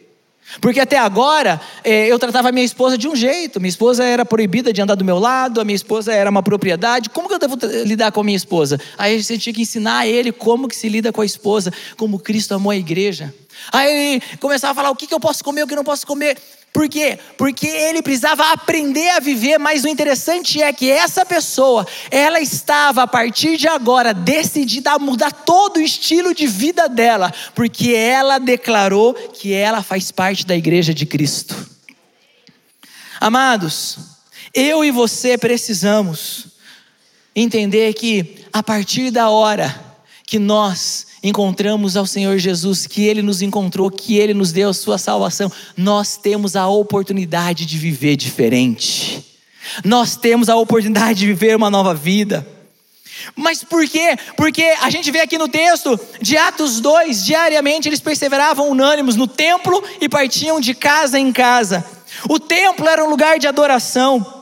Porque 0.60 0.80
até 0.80 0.98
agora 0.98 1.60
eh, 1.82 2.06
eu 2.08 2.18
tratava 2.18 2.48
a 2.48 2.52
minha 2.52 2.64
esposa 2.64 2.96
de 2.96 3.08
um 3.08 3.14
jeito, 3.16 3.60
minha 3.60 3.68
esposa 3.68 4.04
era 4.04 4.24
proibida 4.24 4.72
de 4.72 4.80
andar 4.80 4.94
do 4.94 5.04
meu 5.04 5.18
lado, 5.18 5.60
a 5.60 5.64
minha 5.64 5.76
esposa 5.76 6.12
era 6.12 6.30
uma 6.30 6.42
propriedade. 6.42 7.10
Como 7.10 7.28
que 7.28 7.34
eu 7.34 7.38
devo 7.38 7.56
lidar 7.84 8.12
com 8.12 8.20
a 8.20 8.24
minha 8.24 8.36
esposa? 8.36 8.80
Aí 8.98 9.22
você 9.22 9.38
tinha 9.38 9.52
que 9.52 9.62
ensinar 9.62 9.98
a 9.98 10.06
ele 10.06 10.32
como 10.32 10.68
que 10.68 10.76
se 10.76 10.88
lida 10.88 11.12
com 11.12 11.20
a 11.20 11.26
esposa, 11.26 11.72
como 11.96 12.18
Cristo 12.18 12.54
amou 12.54 12.70
a 12.70 12.76
igreja. 12.76 13.34
Aí 13.72 13.90
ele 13.90 14.22
começava 14.40 14.72
a 14.72 14.74
falar 14.74 14.90
o 14.90 14.96
que, 14.96 15.06
que 15.06 15.14
eu 15.14 15.20
posso 15.20 15.44
comer, 15.44 15.62
o 15.62 15.66
que 15.66 15.72
eu 15.72 15.76
não 15.76 15.84
posso 15.84 16.06
comer. 16.06 16.36
Por 16.74 16.88
quê? 16.88 17.16
Porque 17.38 17.68
ele 17.68 18.02
precisava 18.02 18.50
aprender 18.50 19.08
a 19.10 19.20
viver, 19.20 19.58
mas 19.58 19.84
o 19.84 19.88
interessante 19.88 20.60
é 20.60 20.72
que 20.72 20.90
essa 20.90 21.24
pessoa, 21.24 21.86
ela 22.10 22.40
estava 22.40 23.04
a 23.04 23.06
partir 23.06 23.56
de 23.56 23.68
agora 23.68 24.12
decidida 24.12 24.90
a 24.90 24.98
mudar 24.98 25.30
todo 25.30 25.76
o 25.76 25.80
estilo 25.80 26.34
de 26.34 26.48
vida 26.48 26.88
dela, 26.88 27.32
porque 27.54 27.92
ela 27.92 28.38
declarou 28.38 29.14
que 29.14 29.52
ela 29.52 29.84
faz 29.84 30.10
parte 30.10 30.44
da 30.44 30.56
igreja 30.56 30.92
de 30.92 31.06
Cristo. 31.06 31.54
Amados, 33.20 33.96
eu 34.52 34.84
e 34.84 34.90
você 34.90 35.38
precisamos 35.38 36.48
entender 37.36 37.94
que 37.94 38.44
a 38.52 38.64
partir 38.64 39.12
da 39.12 39.30
hora 39.30 39.72
que 40.26 40.40
nós 40.40 41.06
encontramos 41.24 41.96
ao 41.96 42.04
Senhor 42.04 42.38
Jesus, 42.38 42.86
que 42.86 43.04
Ele 43.04 43.22
nos 43.22 43.40
encontrou, 43.40 43.90
que 43.90 44.18
Ele 44.18 44.34
nos 44.34 44.52
deu 44.52 44.68
a 44.68 44.74
sua 44.74 44.98
salvação, 44.98 45.50
nós 45.74 46.18
temos 46.18 46.54
a 46.54 46.68
oportunidade 46.68 47.64
de 47.64 47.78
viver 47.78 48.14
diferente. 48.14 49.24
Nós 49.82 50.14
temos 50.14 50.50
a 50.50 50.56
oportunidade 50.56 51.20
de 51.20 51.26
viver 51.26 51.56
uma 51.56 51.70
nova 51.70 51.94
vida. 51.94 52.46
Mas 53.34 53.64
por 53.64 53.88
quê? 53.88 54.16
Porque 54.36 54.62
a 54.82 54.90
gente 54.90 55.10
vê 55.10 55.20
aqui 55.20 55.38
no 55.38 55.48
texto 55.48 55.98
de 56.20 56.36
Atos 56.36 56.80
2, 56.80 57.24
diariamente 57.24 57.88
eles 57.88 58.00
perseveravam 58.00 58.68
unânimes 58.68 59.16
no 59.16 59.26
templo 59.26 59.82
e 60.00 60.08
partiam 60.08 60.60
de 60.60 60.74
casa 60.74 61.18
em 61.18 61.32
casa. 61.32 61.84
O 62.28 62.38
templo 62.38 62.86
era 62.86 63.04
um 63.04 63.08
lugar 63.08 63.38
de 63.38 63.46
adoração. 63.46 64.33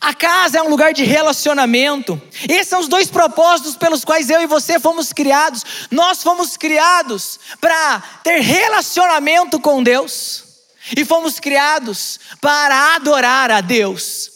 A 0.00 0.14
casa 0.14 0.58
é 0.58 0.62
um 0.62 0.68
lugar 0.68 0.92
de 0.92 1.04
relacionamento. 1.04 2.20
Esses 2.48 2.68
são 2.68 2.80
os 2.80 2.88
dois 2.88 3.08
propósitos 3.08 3.76
pelos 3.76 4.04
quais 4.04 4.30
eu 4.30 4.40
e 4.40 4.46
você 4.46 4.78
fomos 4.78 5.12
criados. 5.12 5.64
Nós 5.90 6.22
fomos 6.22 6.56
criados 6.56 7.38
para 7.60 8.02
ter 8.22 8.40
relacionamento 8.40 9.60
com 9.60 9.82
Deus 9.82 10.44
e 10.96 11.04
fomos 11.04 11.40
criados 11.40 12.20
para 12.40 12.94
adorar 12.94 13.50
a 13.50 13.60
Deus. 13.60 14.30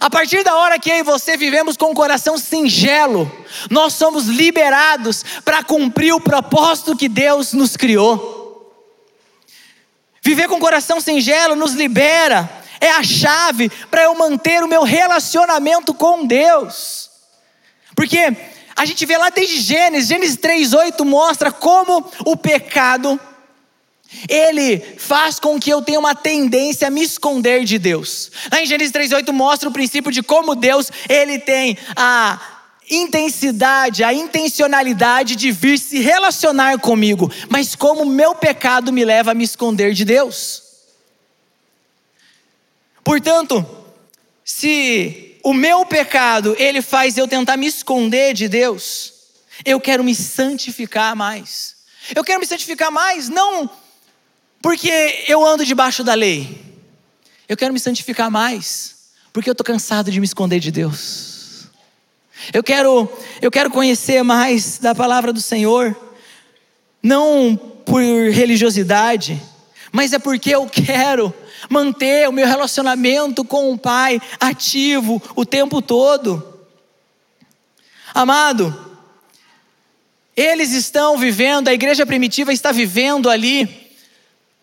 A 0.00 0.08
partir 0.08 0.42
da 0.42 0.54
hora 0.56 0.78
que 0.78 0.90
eu 0.90 0.96
e 0.96 1.02
você 1.02 1.36
vivemos 1.36 1.76
com 1.76 1.86
o 1.86 1.90
um 1.90 1.94
coração 1.94 2.38
singelo, 2.38 3.30
nós 3.70 3.92
somos 3.92 4.26
liberados 4.26 5.22
para 5.44 5.62
cumprir 5.62 6.14
o 6.14 6.20
propósito 6.20 6.96
que 6.96 7.08
Deus 7.08 7.52
nos 7.52 7.76
criou. 7.76 8.40
Viver 10.22 10.48
com 10.48 10.54
o 10.54 10.60
coração 10.60 11.00
singelo 11.00 11.54
nos 11.54 11.72
libera 11.74 12.61
é 12.82 12.90
a 12.90 13.02
chave 13.04 13.70
para 13.88 14.02
eu 14.02 14.14
manter 14.16 14.62
o 14.62 14.68
meu 14.68 14.82
relacionamento 14.82 15.94
com 15.94 16.26
Deus. 16.26 17.08
Porque 17.94 18.36
a 18.74 18.84
gente 18.84 19.06
vê 19.06 19.16
lá 19.16 19.30
desde 19.30 19.60
Gênesis, 19.60 20.08
Gênesis 20.08 20.36
3:8 20.36 21.04
mostra 21.04 21.52
como 21.52 22.04
o 22.26 22.36
pecado 22.36 23.20
ele 24.28 24.78
faz 24.98 25.38
com 25.38 25.58
que 25.58 25.70
eu 25.70 25.80
tenha 25.80 25.98
uma 25.98 26.14
tendência 26.14 26.88
a 26.88 26.90
me 26.90 27.02
esconder 27.02 27.64
de 27.64 27.78
Deus. 27.78 28.30
Lá 28.50 28.60
em 28.60 28.66
Gênesis 28.66 28.92
3:8 28.92 29.32
mostra 29.32 29.68
o 29.68 29.72
princípio 29.72 30.10
de 30.10 30.22
como 30.22 30.54
Deus, 30.54 30.90
ele 31.08 31.38
tem 31.38 31.78
a 31.96 32.38
intensidade, 32.90 34.04
a 34.04 34.12
intencionalidade 34.12 35.36
de 35.36 35.50
vir 35.50 35.78
se 35.78 36.00
relacionar 36.00 36.78
comigo, 36.78 37.30
mas 37.48 37.74
como 37.74 38.04
meu 38.04 38.34
pecado 38.34 38.92
me 38.92 39.04
leva 39.04 39.30
a 39.30 39.34
me 39.34 39.44
esconder 39.44 39.94
de 39.94 40.04
Deus. 40.04 40.61
Portanto, 43.04 43.64
se 44.44 45.38
o 45.42 45.52
meu 45.52 45.84
pecado 45.84 46.54
ele 46.58 46.80
faz 46.80 47.16
eu 47.16 47.26
tentar 47.26 47.56
me 47.56 47.66
esconder 47.66 48.34
de 48.34 48.48
Deus, 48.48 49.12
eu 49.64 49.80
quero 49.80 50.04
me 50.04 50.14
santificar 50.14 51.16
mais. 51.16 51.76
Eu 52.14 52.24
quero 52.24 52.40
me 52.40 52.46
santificar 52.46 52.90
mais 52.90 53.28
não 53.28 53.70
porque 54.60 55.24
eu 55.26 55.44
ando 55.44 55.64
debaixo 55.64 56.04
da 56.04 56.14
lei. 56.14 56.60
Eu 57.48 57.56
quero 57.56 57.72
me 57.72 57.80
santificar 57.80 58.30
mais 58.30 58.92
porque 59.32 59.48
eu 59.48 59.52
estou 59.52 59.64
cansado 59.64 60.10
de 60.10 60.20
me 60.20 60.26
esconder 60.26 60.60
de 60.60 60.70
Deus. 60.70 61.68
Eu 62.52 62.62
quero, 62.62 63.10
eu 63.40 63.50
quero 63.50 63.70
conhecer 63.70 64.22
mais 64.22 64.78
da 64.78 64.94
palavra 64.94 65.32
do 65.32 65.40
Senhor, 65.40 65.96
não 67.02 67.56
por 67.56 68.02
religiosidade, 68.02 69.40
mas 69.92 70.12
é 70.12 70.18
porque 70.18 70.50
eu 70.50 70.66
quero 70.66 71.32
manter 71.68 72.28
o 72.28 72.32
meu 72.32 72.46
relacionamento 72.46 73.44
com 73.44 73.72
o 73.72 73.78
Pai 73.78 74.20
ativo 74.40 75.22
o 75.34 75.44
tempo 75.44 75.80
todo. 75.80 76.60
Amado, 78.14 78.74
eles 80.36 80.72
estão 80.72 81.16
vivendo, 81.16 81.68
a 81.68 81.74
igreja 81.74 82.06
primitiva 82.06 82.52
está 82.52 82.72
vivendo 82.72 83.28
ali 83.28 83.82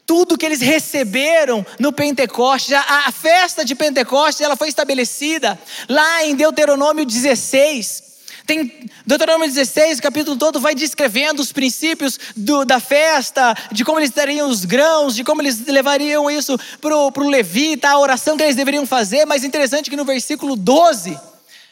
tudo 0.10 0.40
que 0.40 0.46
eles 0.48 0.60
receberam 0.60 1.64
no 1.78 1.94
Pentecostes, 1.94 2.74
a, 2.74 3.06
a 3.06 3.12
festa 3.12 3.64
de 3.64 3.76
Pentecostes, 3.76 4.42
ela 4.42 4.56
foi 4.56 4.68
estabelecida 4.68 5.60
lá 5.88 6.26
em 6.26 6.36
Deuteronômio 6.36 7.06
16. 7.06 8.09
Tem 8.50 8.90
Deuteronômio 9.06 9.48
16, 9.48 10.00
o 10.00 10.02
capítulo 10.02 10.36
todo 10.36 10.60
vai 10.60 10.74
descrevendo 10.74 11.40
os 11.40 11.52
princípios 11.52 12.20
do, 12.36 12.66
da 12.66 12.80
festa, 12.80 13.56
de 13.72 13.86
como 13.86 14.00
eles 14.00 14.10
dariam 14.10 14.50
os 14.50 14.66
grãos, 14.66 15.14
de 15.14 15.24
como 15.24 15.40
eles 15.40 15.68
levariam 15.68 16.32
isso 16.32 16.58
para 16.82 16.96
o 16.96 17.30
levita, 17.30 17.88
a 17.88 18.00
oração 18.00 18.36
que 18.36 18.42
eles 18.42 18.56
deveriam 18.56 18.88
fazer. 18.88 19.24
Mas 19.26 19.44
interessante 19.44 19.88
que 19.88 19.96
no 19.96 20.04
versículo 20.04 20.56
12 20.56 21.16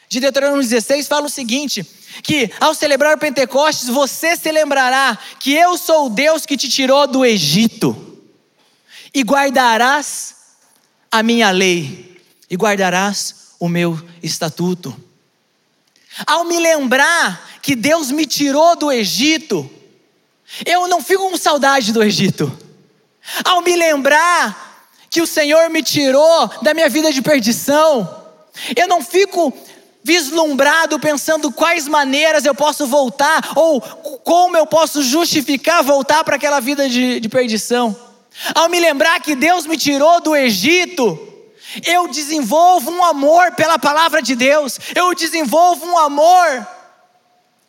de 0.08 0.20
Deuteronômio 0.20 0.62
16 0.62 1.08
fala 1.08 1.26
o 1.26 1.28
seguinte: 1.28 1.84
que 2.22 2.48
ao 2.60 2.72
celebrar 2.72 3.16
o 3.16 3.18
Pentecostes, 3.18 3.88
você 3.88 4.36
se 4.36 4.52
lembrará 4.52 5.18
que 5.40 5.52
eu 5.52 5.76
sou 5.76 6.06
o 6.06 6.10
Deus 6.10 6.46
que 6.46 6.56
te 6.56 6.68
tirou 6.68 7.08
do 7.08 7.24
Egito, 7.24 8.20
e 9.12 9.24
guardarás 9.24 10.36
a 11.10 11.24
minha 11.24 11.50
lei, 11.50 12.22
e 12.48 12.54
guardarás 12.54 13.48
o 13.58 13.68
meu 13.68 14.00
estatuto. 14.22 15.07
Ao 16.26 16.44
me 16.44 16.58
lembrar 16.58 17.48
que 17.62 17.74
Deus 17.74 18.10
me 18.10 18.26
tirou 18.26 18.76
do 18.76 18.90
Egito, 18.90 19.68
eu 20.64 20.88
não 20.88 21.02
fico 21.02 21.30
com 21.30 21.36
saudade 21.36 21.92
do 21.92 22.02
Egito. 22.02 22.50
Ao 23.44 23.60
me 23.60 23.76
lembrar 23.76 24.86
que 25.10 25.20
o 25.20 25.26
Senhor 25.26 25.68
me 25.70 25.82
tirou 25.82 26.48
da 26.62 26.74
minha 26.74 26.88
vida 26.88 27.12
de 27.12 27.22
perdição, 27.22 28.24
eu 28.76 28.88
não 28.88 29.02
fico 29.02 29.52
vislumbrado, 30.02 30.98
pensando 30.98 31.52
quais 31.52 31.86
maneiras 31.86 32.44
eu 32.44 32.54
posso 32.54 32.86
voltar, 32.86 33.52
ou 33.54 33.80
como 33.80 34.56
eu 34.56 34.66
posso 34.66 35.02
justificar 35.02 35.82
voltar 35.82 36.24
para 36.24 36.36
aquela 36.36 36.60
vida 36.60 36.88
de, 36.88 37.20
de 37.20 37.28
perdição. 37.28 37.94
Ao 38.54 38.68
me 38.68 38.80
lembrar 38.80 39.20
que 39.20 39.34
Deus 39.34 39.66
me 39.66 39.76
tirou 39.76 40.20
do 40.20 40.34
Egito, 40.34 41.27
eu 41.84 42.08
desenvolvo 42.08 42.90
um 42.90 43.04
amor 43.04 43.52
pela 43.52 43.78
palavra 43.78 44.22
de 44.22 44.34
Deus, 44.34 44.78
eu 44.94 45.14
desenvolvo 45.14 45.86
um 45.86 45.98
amor 45.98 46.66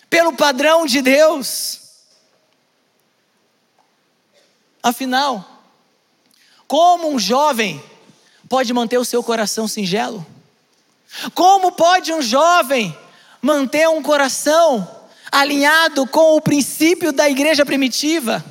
pelo 0.09 0.33
padrão 0.33 0.85
de 0.85 1.01
Deus. 1.01 1.79
Afinal, 4.81 5.45
como 6.67 7.09
um 7.09 7.19
jovem 7.19 7.83
pode 8.47 8.73
manter 8.73 8.97
o 8.97 9.05
seu 9.05 9.21
coração 9.21 9.67
singelo? 9.67 10.25
Como 11.33 11.71
pode 11.71 12.13
um 12.13 12.21
jovem 12.21 12.95
manter 13.41 13.87
um 13.89 14.01
coração 14.01 14.87
alinhado 15.31 16.07
com 16.07 16.35
o 16.35 16.41
princípio 16.41 17.11
da 17.11 17.29
igreja 17.29 17.65
primitiva? 17.65 18.43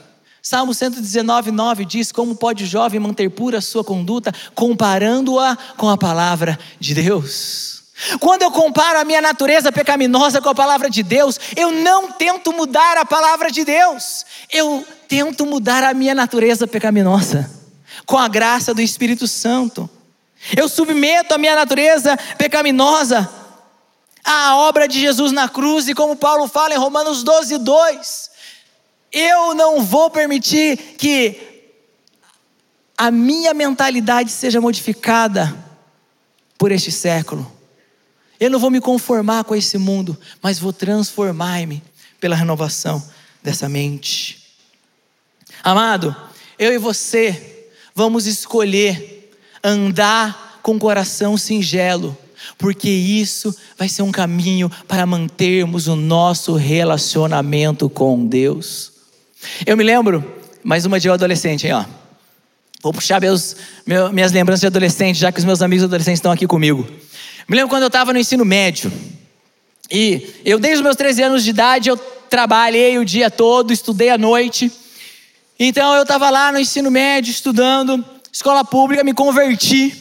Salmo 0.51 0.73
119, 0.73 1.51
9 1.51 1.85
diz: 1.85 2.11
Como 2.11 2.35
pode 2.35 2.65
o 2.65 2.67
jovem 2.67 2.99
manter 2.99 3.29
pura 3.29 3.59
a 3.59 3.61
sua 3.61 3.85
conduta, 3.85 4.33
comparando-a 4.55 5.55
com 5.77 5.91
a 5.91 5.99
palavra 5.99 6.59
de 6.81 6.95
Deus? 6.95 7.83
Quando 8.19 8.41
eu 8.41 8.51
comparo 8.51 8.99
a 8.99 9.05
minha 9.05 9.21
natureza 9.21 9.71
pecaminosa 9.71 10.41
com 10.41 10.49
a 10.49 10.55
palavra 10.55 10.89
de 10.89 11.03
Deus, 11.03 11.39
eu 11.55 11.71
não 11.71 12.13
tento 12.13 12.51
mudar 12.51 12.97
a 12.97 13.05
palavra 13.05 13.51
de 13.51 13.63
Deus, 13.63 14.25
eu 14.51 14.87
tento 15.07 15.45
mudar 15.45 15.85
a 15.85 15.93
minha 15.93 16.15
natureza 16.15 16.67
pecaminosa, 16.67 17.51
com 18.07 18.17
a 18.17 18.27
graça 18.27 18.73
do 18.73 18.81
Espírito 18.81 19.29
Santo. 19.29 19.87
Eu 20.57 20.67
submeto 20.67 21.35
a 21.35 21.37
minha 21.37 21.55
natureza 21.55 22.17
pecaminosa 22.39 23.31
à 24.25 24.57
obra 24.57 24.89
de 24.89 24.99
Jesus 24.99 25.31
na 25.31 25.47
cruz, 25.47 25.89
e 25.89 25.95
como 25.95 26.17
Paulo 26.17 26.49
fala 26.49 26.73
em 26.73 26.79
Romanos 26.79 27.23
12, 27.23 27.59
2, 27.59 28.38
eu 29.13 29.55
não 29.55 29.83
vou 29.83 30.11
permitir 30.11 30.77
que 30.99 31.49
a 32.97 33.11
minha 33.11 33.55
mentalidade 33.55 34.31
seja 34.31 34.61
modificada 34.61 35.57
por 36.59 36.73
este 36.73 36.91
século. 36.91 37.51
Eu 38.41 38.51
não 38.51 38.59
vou 38.59 38.71
me 38.71 38.81
conformar 38.81 39.45
com 39.45 39.55
esse 39.55 39.79
mundo, 39.79 40.19
mas 40.43 40.59
vou 40.59 40.73
transformar-me 40.73 41.83
pela 42.21 42.37
renovação 42.37 43.03
dessa 43.43 43.69
mente. 43.69 44.57
Amado, 45.63 46.15
eu 46.59 46.73
e 46.73 46.79
você 46.79 47.71
vamos 47.95 48.27
escolher 48.27 49.33
andar 49.63 50.61
com 50.63 50.77
o 50.77 50.79
coração 50.79 51.37
singelo, 51.37 52.17
porque 52.57 52.89
isso 52.89 53.55
vai 53.77 53.89
ser 53.89 54.03
um 54.03 54.13
caminho 54.13 54.71
para 54.87 55.07
mantermos 55.07 55.89
o 55.89 55.97
nosso 55.97 56.55
relacionamento 56.55 57.89
com 57.89 58.27
Deus. 58.27 58.98
Eu 59.67 59.77
me 59.77 59.85
lembro, 59.85 60.25
mais 60.63 60.85
uma 60.85 60.99
de 60.99 61.09
eu 61.09 61.13
adolescente, 61.13 61.67
hein, 61.67 61.73
ó. 61.73 61.85
Vou 62.83 62.93
puxar 62.93 63.21
meus, 63.21 63.57
minhas 64.13 64.31
lembranças 64.33 64.61
de 64.61 64.67
adolescente, 64.67 65.19
já 65.19 65.33
que 65.33 65.39
os 65.39 65.45
meus 65.45 65.61
amigos 65.63 65.85
adolescentes 65.85 66.19
estão 66.19 66.31
aqui 66.31 66.47
comigo. 66.47 66.89
Me 67.49 67.57
lembro 67.57 67.69
quando 67.69 67.83
eu 67.83 67.89
estava 67.89 68.13
no 68.13 68.19
ensino 68.19 68.45
médio. 68.45 68.93
E 69.91 70.35
eu, 70.45 70.59
desde 70.59 70.79
os 70.79 70.83
meus 70.83 70.97
13 70.97 71.23
anos 71.23 71.45
de 71.45 71.51
idade, 71.51 71.89
eu 71.89 71.97
trabalhei 71.97 72.99
o 72.99 73.05
dia 73.05 73.31
todo, 73.31 73.73
estudei 73.73 74.11
à 74.11 74.19
noite. 74.19 74.71
Então 75.59 75.95
eu 75.95 76.03
estava 76.03 76.31
lá 76.31 76.53
no 76.53 76.61
ensino 76.61 76.91
médio, 76.91 77.31
estudando, 77.31 78.05
escola 78.33 78.65
pública, 78.65 79.03
me 79.03 79.15
converti. 79.15 79.93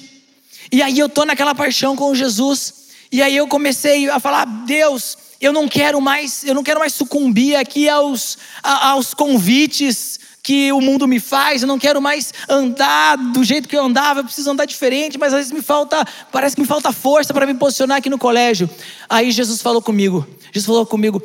E 0.71 0.81
aí 0.81 0.99
eu 0.99 1.09
tô 1.09 1.25
naquela 1.25 1.55
paixão 1.55 1.95
com 1.95 2.13
Jesus. 2.13 2.86
E 3.11 3.21
aí 3.21 3.35
eu 3.35 3.47
comecei 3.47 4.09
a 4.09 4.19
falar: 4.19 4.45
Deus, 4.65 5.17
eu 5.39 5.53
não 5.53 5.67
quero 5.67 6.01
mais, 6.01 6.43
eu 6.43 6.53
não 6.53 6.63
quero 6.63 6.79
mais 6.79 6.93
sucumbir 6.93 7.55
aqui 7.55 7.87
aos, 7.87 8.37
aos 8.63 9.13
convites 9.13 10.19
que 10.47 10.71
o 10.71 10.79
mundo 10.79 11.05
me 11.09 11.19
faz, 11.19 11.61
eu 11.61 11.67
não 11.67 11.77
quero 11.77 12.01
mais 12.01 12.33
andar 12.47 13.17
do 13.17 13.43
jeito 13.43 13.67
que 13.67 13.75
eu 13.75 13.83
andava, 13.83 14.21
eu 14.21 14.23
preciso 14.23 14.49
andar 14.49 14.63
diferente, 14.63 15.17
mas 15.17 15.33
às 15.33 15.39
vezes 15.39 15.51
me 15.51 15.61
falta, 15.61 16.05
parece 16.31 16.55
que 16.55 16.61
me 16.61 16.67
falta 16.67 16.93
força 16.93 17.33
para 17.33 17.45
me 17.45 17.53
posicionar 17.53 17.97
aqui 17.97 18.09
no 18.09 18.17
colégio. 18.17 18.69
Aí 19.09 19.29
Jesus 19.29 19.61
falou 19.61 19.81
comigo, 19.81 20.25
Jesus 20.53 20.65
falou 20.65 20.85
comigo, 20.85 21.21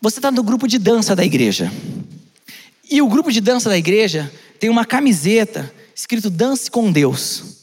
você 0.00 0.18
está 0.18 0.30
no 0.30 0.42
grupo 0.42 0.66
de 0.66 0.78
dança 0.78 1.14
da 1.14 1.22
igreja. 1.22 1.70
E 2.90 3.02
o 3.02 3.08
grupo 3.08 3.30
de 3.30 3.42
dança 3.42 3.68
da 3.68 3.76
igreja 3.76 4.32
tem 4.58 4.70
uma 4.70 4.86
camiseta 4.86 5.70
escrito 5.94 6.30
Dance 6.30 6.70
com 6.70 6.90
Deus. 6.90 7.59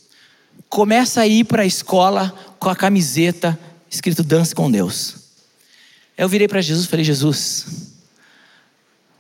Começa 0.69 1.21
a 1.21 1.27
ir 1.27 1.45
para 1.45 1.63
a 1.63 1.65
escola 1.65 2.34
com 2.60 2.69
a 2.69 2.75
camiseta 2.75 3.58
escrito 3.89 4.23
Dance 4.23 4.53
com 4.53 4.69
Deus. 4.69 5.15
Eu 6.17 6.27
virei 6.27 6.47
para 6.47 6.62
Jesus 6.62 6.86
e 6.86 6.89
falei: 6.89 7.06
Jesus, 7.06 7.65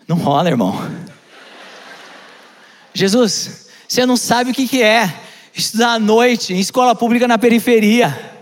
não 0.07 0.17
rola, 0.17 0.49
irmão. 0.49 0.75
Jesus, 2.93 3.67
você 3.87 4.05
não 4.05 4.17
sabe 4.17 4.51
o 4.51 4.53
que, 4.53 4.67
que 4.67 4.81
é 4.81 5.13
estudar 5.53 5.93
à 5.93 5.99
noite 5.99 6.53
em 6.53 6.59
escola 6.59 6.95
pública 6.95 7.27
na 7.27 7.37
periferia. 7.37 8.35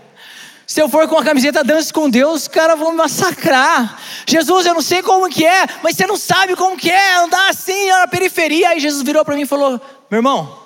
Se 0.66 0.82
eu 0.82 0.88
for 0.88 1.06
com 1.06 1.16
a 1.16 1.24
camiseta 1.24 1.62
Dance 1.62 1.92
com 1.92 2.10
Deus, 2.10 2.42
os 2.42 2.48
caras 2.48 2.78
vão 2.78 2.90
me 2.90 2.96
massacrar. 2.96 4.00
Jesus, 4.26 4.66
eu 4.66 4.74
não 4.74 4.82
sei 4.82 5.00
como 5.00 5.28
que 5.28 5.44
é, 5.46 5.66
mas 5.82 5.96
você 5.96 6.06
não 6.06 6.16
sabe 6.16 6.56
como 6.56 6.76
que 6.76 6.90
é 6.90 7.16
andar 7.18 7.50
assim 7.50 7.88
na 7.88 8.08
periferia. 8.08 8.70
Aí 8.70 8.80
Jesus 8.80 9.02
virou 9.02 9.24
para 9.24 9.36
mim 9.36 9.42
e 9.42 9.46
falou: 9.46 9.80
Meu 10.10 10.18
irmão, 10.18 10.58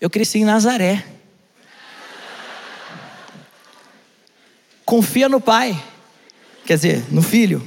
eu 0.00 0.08
cresci 0.08 0.38
em 0.38 0.44
Nazaré. 0.44 1.17
Confia 4.88 5.28
no 5.28 5.38
Pai, 5.38 5.78
quer 6.64 6.76
dizer, 6.76 7.04
no 7.10 7.20
Filho. 7.20 7.62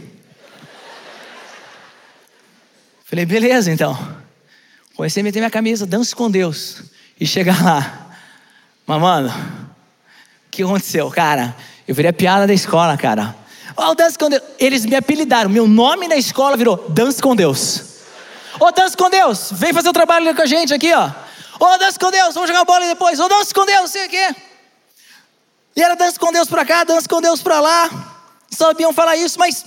Falei, 3.06 3.28
beleza 3.28 3.72
então. 3.72 3.96
Comecei 4.96 5.22
a 5.22 5.24
meter 5.24 5.38
minha 5.38 5.52
camisa, 5.52 5.86
danço 5.86 6.16
com 6.16 6.32
Deus. 6.32 6.82
E 7.20 7.28
chegar 7.28 7.64
lá. 7.64 8.10
Mas, 8.88 9.00
mano, 9.00 9.30
o 9.30 10.50
que 10.50 10.64
aconteceu? 10.64 11.12
Cara, 11.12 11.56
eu 11.88 11.94
virei 11.94 12.10
a 12.10 12.14
piada 12.14 12.48
da 12.48 12.56
escola, 12.56 12.98
cara. 12.98 13.36
Ó, 13.78 13.92
oh, 13.92 13.94
dança 13.94 14.18
com 14.18 14.28
Deus. 14.28 14.42
Eles 14.58 14.84
me 14.84 14.96
apelidaram. 14.96 15.48
Meu 15.48 15.68
nome 15.68 16.08
na 16.08 16.16
escola 16.16 16.58
virou 16.58 16.90
Dança 16.90 17.22
com 17.22 17.36
Deus. 17.36 17.82
Ô, 18.60 18.66
oh, 18.66 18.72
dança 18.72 18.98
com 18.98 19.12
Deus. 19.12 19.50
Vem 19.52 19.72
fazer 19.74 19.90
o 19.90 19.94
trabalho 19.94 20.36
com 20.36 20.42
a 20.42 20.48
gente 20.48 20.74
aqui, 20.74 20.92
ó. 20.92 21.06
Ô, 21.60 21.66
oh, 21.66 21.78
dança 21.78 22.00
com 22.00 22.10
Deus. 22.10 22.34
Vamos 22.34 22.50
jogar 22.50 22.66
bola 22.66 22.88
depois. 22.88 23.20
Ô, 23.20 23.26
oh, 23.26 23.30
dança 23.30 23.54
com 23.54 23.64
Deus, 23.64 23.92
sei 23.92 24.08
o 24.08 24.10
quê. 24.10 24.36
E 25.76 25.82
era 25.82 25.96
dança 25.96 26.20
com 26.20 26.32
Deus 26.32 26.48
pra 26.48 26.66
cá, 26.66 26.84
dança 26.84 27.08
com 27.08 27.22
Deus 27.22 27.42
pra 27.42 27.60
lá. 27.60 27.90
Sabiam 28.50 28.92
falar 28.92 29.16
isso, 29.16 29.40
mas 29.40 29.64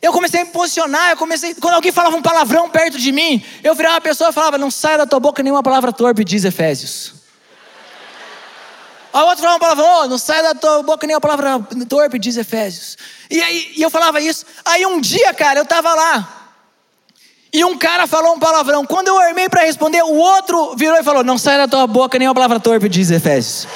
eu 0.00 0.12
comecei 0.12 0.40
a 0.40 0.44
me 0.44 0.50
posicionar, 0.50 1.10
eu 1.10 1.16
comecei. 1.16 1.54
Quando 1.54 1.74
alguém 1.74 1.92
falava 1.92 2.16
um 2.16 2.22
palavrão 2.22 2.68
perto 2.68 2.98
de 2.98 3.12
mim, 3.12 3.44
eu 3.62 3.74
virava 3.74 3.98
a 3.98 4.00
pessoa 4.00 4.30
e 4.30 4.32
falava: 4.32 4.58
Não 4.58 4.70
saia 4.70 4.98
da 4.98 5.06
tua 5.06 5.20
boca 5.20 5.42
nenhuma 5.42 5.62
palavra 5.62 5.92
torpe, 5.92 6.24
diz 6.24 6.44
Efésios. 6.44 7.14
A 9.12 9.24
outra 9.24 9.36
falava 9.36 9.56
uma 9.56 9.60
palavra, 9.60 9.84
oh, 9.84 10.08
não 10.08 10.16
sai 10.16 10.42
da 10.42 10.54
tua 10.54 10.82
boca 10.82 11.06
nenhuma 11.06 11.20
palavra 11.20 11.60
torpe, 11.86 12.18
diz 12.18 12.38
Efésios. 12.38 12.96
E 13.30 13.42
aí 13.42 13.72
e 13.76 13.82
eu 13.82 13.90
falava 13.90 14.20
isso. 14.20 14.46
Aí 14.64 14.86
um 14.86 15.00
dia, 15.00 15.34
cara, 15.34 15.60
eu 15.60 15.64
estava 15.64 15.94
lá. 15.94 16.38
E 17.52 17.62
um 17.62 17.76
cara 17.76 18.06
falou 18.06 18.34
um 18.34 18.38
palavrão. 18.38 18.86
Quando 18.86 19.08
eu 19.08 19.18
armei 19.20 19.50
para 19.50 19.62
responder, 19.62 20.02
o 20.02 20.14
outro 20.14 20.74
virou 20.74 20.98
e 20.98 21.04
falou: 21.04 21.22
Não 21.22 21.36
sai 21.36 21.58
da 21.58 21.68
tua 21.68 21.86
boca 21.86 22.18
nenhuma 22.18 22.34
palavra 22.34 22.58
torpe, 22.58 22.88
diz 22.88 23.10
Efésios. 23.10 23.68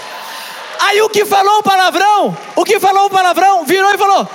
Aí 0.87 1.03
o 1.03 1.09
que 1.09 1.25
falou 1.25 1.59
o 1.59 1.63
palavrão, 1.65 2.37
o 2.55 2.65
que 2.65 2.79
falou 2.79 3.07
o 3.07 3.11
palavrão, 3.11 3.65
virou 3.65 3.93
e 3.93 3.99
falou: 3.99 4.29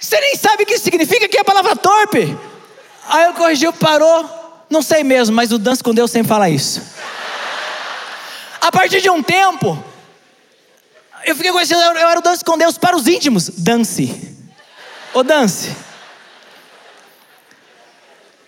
você 0.00 0.20
nem 0.20 0.36
sabe 0.36 0.62
o 0.62 0.66
que 0.66 0.78
significa, 0.78 1.28
que 1.28 1.36
é 1.36 1.40
a 1.40 1.44
palavra 1.44 1.74
torpe. 1.74 2.38
Aí 3.08 3.24
eu 3.24 3.34
corrigiu, 3.34 3.72
parou. 3.72 4.64
Não 4.70 4.80
sei 4.80 5.02
mesmo, 5.02 5.34
mas 5.34 5.50
o 5.50 5.58
Dança 5.58 5.82
com 5.82 5.92
Deus 5.92 6.10
sempre 6.10 6.28
fala 6.28 6.48
isso. 6.48 6.80
A 8.60 8.70
partir 8.70 9.00
de 9.00 9.10
um 9.10 9.22
tempo, 9.22 9.82
eu 11.24 11.34
fiquei 11.34 11.50
conhecendo, 11.50 11.80
eu 11.80 12.08
era 12.08 12.20
o 12.20 12.22
Dança 12.22 12.44
com 12.44 12.56
Deus 12.56 12.78
para 12.78 12.96
os 12.96 13.08
íntimos. 13.08 13.48
Dance. 13.48 14.36
Ô 15.12 15.24
dance. 15.24 15.74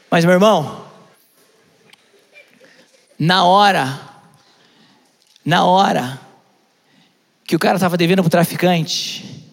Mas 0.08 0.24
meu 0.24 0.34
irmão, 0.34 0.86
na 3.18 3.44
hora, 3.44 3.98
na 5.44 5.64
hora 5.64 6.29
que 7.50 7.56
o 7.56 7.58
cara 7.58 7.74
estava 7.74 7.96
devendo 7.96 8.22
para 8.22 8.28
o 8.28 8.30
traficante, 8.30 9.44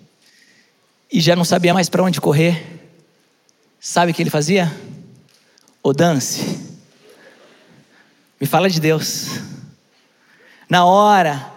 e 1.12 1.20
já 1.20 1.36
não 1.36 1.44
sabia 1.44 1.74
mais 1.74 1.90
para 1.90 2.04
onde 2.04 2.22
correr, 2.22 2.64
sabe 3.80 4.12
o 4.12 4.14
que 4.14 4.22
ele 4.22 4.30
fazia? 4.30 4.72
O 5.82 5.92
dance. 5.94 6.78
Me 8.40 8.46
fala 8.46 8.70
de 8.70 8.80
Deus. 8.80 9.40
Na 10.70 10.86
hora 10.86 11.52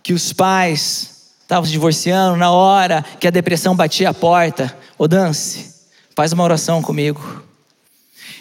que 0.00 0.12
os 0.12 0.32
pais 0.32 1.32
estavam 1.42 1.64
se 1.64 1.72
divorciando, 1.72 2.36
na 2.36 2.52
hora 2.52 3.04
que 3.18 3.26
a 3.26 3.30
depressão 3.32 3.74
batia 3.74 4.10
a 4.10 4.14
porta, 4.14 4.78
o 4.96 5.08
dance, 5.08 5.74
faz 6.14 6.32
uma 6.32 6.44
oração 6.44 6.80
comigo. 6.80 7.42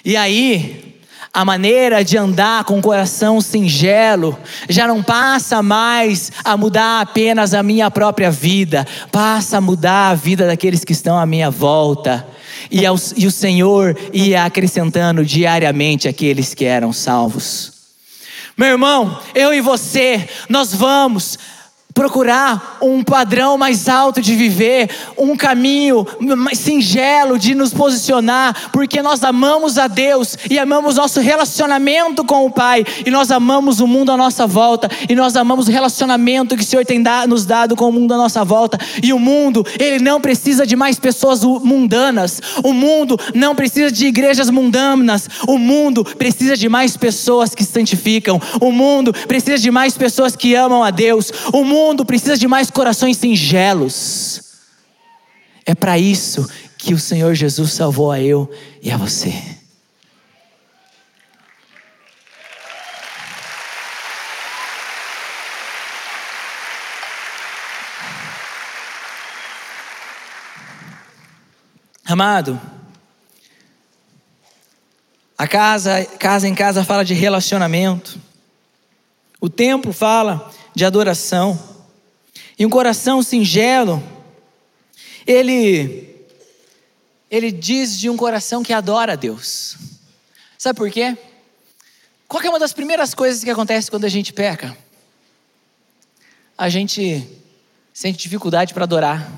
E 0.06 0.16
aí, 0.16 0.89
A 1.32 1.46
maneira 1.46 2.04
de 2.04 2.18
andar 2.18 2.64
com 2.64 2.80
o 2.80 2.82
coração 2.82 3.40
singelo 3.40 4.38
já 4.68 4.88
não 4.88 5.04
passa 5.04 5.62
mais 5.62 6.32
a 6.44 6.58
mudar 6.58 7.02
apenas 7.02 7.54
a 7.54 7.62
minha 7.62 7.92
própria 7.92 8.32
vida, 8.32 8.86
passa 9.12 9.58
a 9.58 9.62
mudar 9.62 10.10
a 10.10 10.16
vida 10.16 10.48
daqueles 10.48 10.84
que 10.84 10.92
estão 10.92 11.18
à 11.18 11.26
minha 11.26 11.52
volta. 11.52 12.28
E, 12.72 12.82
e 12.82 13.28
o 13.28 13.32
Senhor 13.32 13.96
ia 14.12 14.44
acrescentando 14.44 15.24
diariamente 15.24 16.08
aqueles 16.08 16.54
que 16.56 16.66
eram 16.66 16.92
salvos. 16.92 17.74
Meu 18.58 18.70
irmão, 18.70 19.18
eu 19.34 19.54
e 19.54 19.62
você, 19.62 20.28
nós 20.50 20.74
vamos 20.74 21.38
procurar 22.00 22.78
um 22.82 23.04
padrão 23.04 23.58
mais 23.58 23.90
alto 23.90 24.22
de 24.22 24.34
viver, 24.34 24.90
um 25.18 25.36
caminho 25.36 26.08
mais 26.38 26.58
singelo 26.58 27.38
de 27.38 27.54
nos 27.54 27.74
posicionar, 27.74 28.70
porque 28.72 29.02
nós 29.02 29.22
amamos 29.22 29.78
a 29.78 29.86
Deus 29.86 30.38
e 30.50 30.58
amamos 30.58 30.96
nosso 30.96 31.20
relacionamento 31.20 32.24
com 32.24 32.46
o 32.46 32.50
Pai, 32.50 32.86
e 33.06 33.12
nós 33.12 33.32
amamos 33.32 33.82
o 33.82 33.88
mundo 33.88 34.14
à 34.14 34.16
nossa 34.18 34.48
volta, 34.48 34.90
e 35.10 35.14
nós 35.14 35.36
amamos 35.36 35.68
o 35.68 35.72
relacionamento 35.72 36.56
que 36.56 36.64
o 36.64 36.66
Senhor 36.66 36.86
tem 36.86 37.04
nos 37.28 37.46
dado 37.46 37.76
com 37.76 37.90
o 37.90 37.92
mundo 37.92 38.14
à 38.14 38.18
nossa 38.18 38.46
volta. 38.46 38.78
E 39.04 39.12
o 39.12 39.20
mundo, 39.20 39.66
ele 39.78 40.00
não 40.02 40.22
precisa 40.22 40.66
de 40.66 40.78
mais 40.78 40.98
pessoas 40.98 41.44
mundanas, 41.44 42.42
o 42.64 42.72
mundo 42.72 43.20
não 43.36 43.54
precisa 43.54 43.92
de 43.92 44.08
igrejas 44.08 44.50
mundanas, 44.50 45.28
o 45.46 45.58
mundo 45.58 46.06
precisa 46.06 46.56
de 46.56 46.70
mais 46.70 46.96
pessoas 46.96 47.54
que 47.54 47.66
santificam, 47.66 48.42
o 48.62 48.72
mundo 48.72 49.14
precisa 49.28 49.58
de 49.58 49.70
mais 49.70 49.98
pessoas 49.98 50.34
que 50.34 50.56
amam 50.56 50.82
a 50.82 50.92
Deus, 50.92 51.30
o 51.52 51.66
mundo 51.66 51.89
mundo 51.90 52.06
precisa 52.06 52.38
de 52.38 52.48
mais 52.48 52.70
corações 52.70 53.18
singelos. 53.18 54.42
É 55.66 55.74
para 55.74 55.98
isso 55.98 56.48
que 56.78 56.94
o 56.94 57.00
Senhor 57.00 57.34
Jesus 57.34 57.72
salvou 57.72 58.12
a 58.12 58.22
eu 58.22 58.50
e 58.82 58.92
a 58.92 58.98
você. 58.98 59.34
Amado, 72.06 72.60
a 75.38 75.48
casa, 75.48 76.06
casa 76.20 76.48
em 76.48 76.56
casa 76.56 76.84
fala 76.84 77.04
de 77.06 77.14
relacionamento. 77.14 78.20
O 79.40 79.50
templo 79.50 79.94
fala 79.94 80.52
de 80.76 80.86
adoração. 80.86 81.79
E 82.60 82.66
um 82.66 82.70
coração 82.70 83.24
singelo, 83.24 84.04
ele 85.26 86.10
ele 87.32 87.52
diz 87.52 87.98
de 87.98 88.10
um 88.10 88.18
coração 88.18 88.62
que 88.62 88.74
adora 88.74 89.14
a 89.14 89.16
Deus. 89.16 89.78
Sabe 90.58 90.76
por 90.76 90.92
quê? 90.92 91.18
Qual 92.28 92.44
é 92.44 92.50
uma 92.50 92.60
das 92.60 92.74
primeiras 92.74 93.14
coisas 93.14 93.44
que 93.44 93.50
acontece 93.50 93.90
quando 93.90 94.04
a 94.04 94.10
gente 94.10 94.34
peca? 94.34 94.76
A 96.58 96.68
gente 96.68 97.26
sente 97.94 98.18
dificuldade 98.18 98.74
para 98.74 98.84
adorar. 98.84 99.32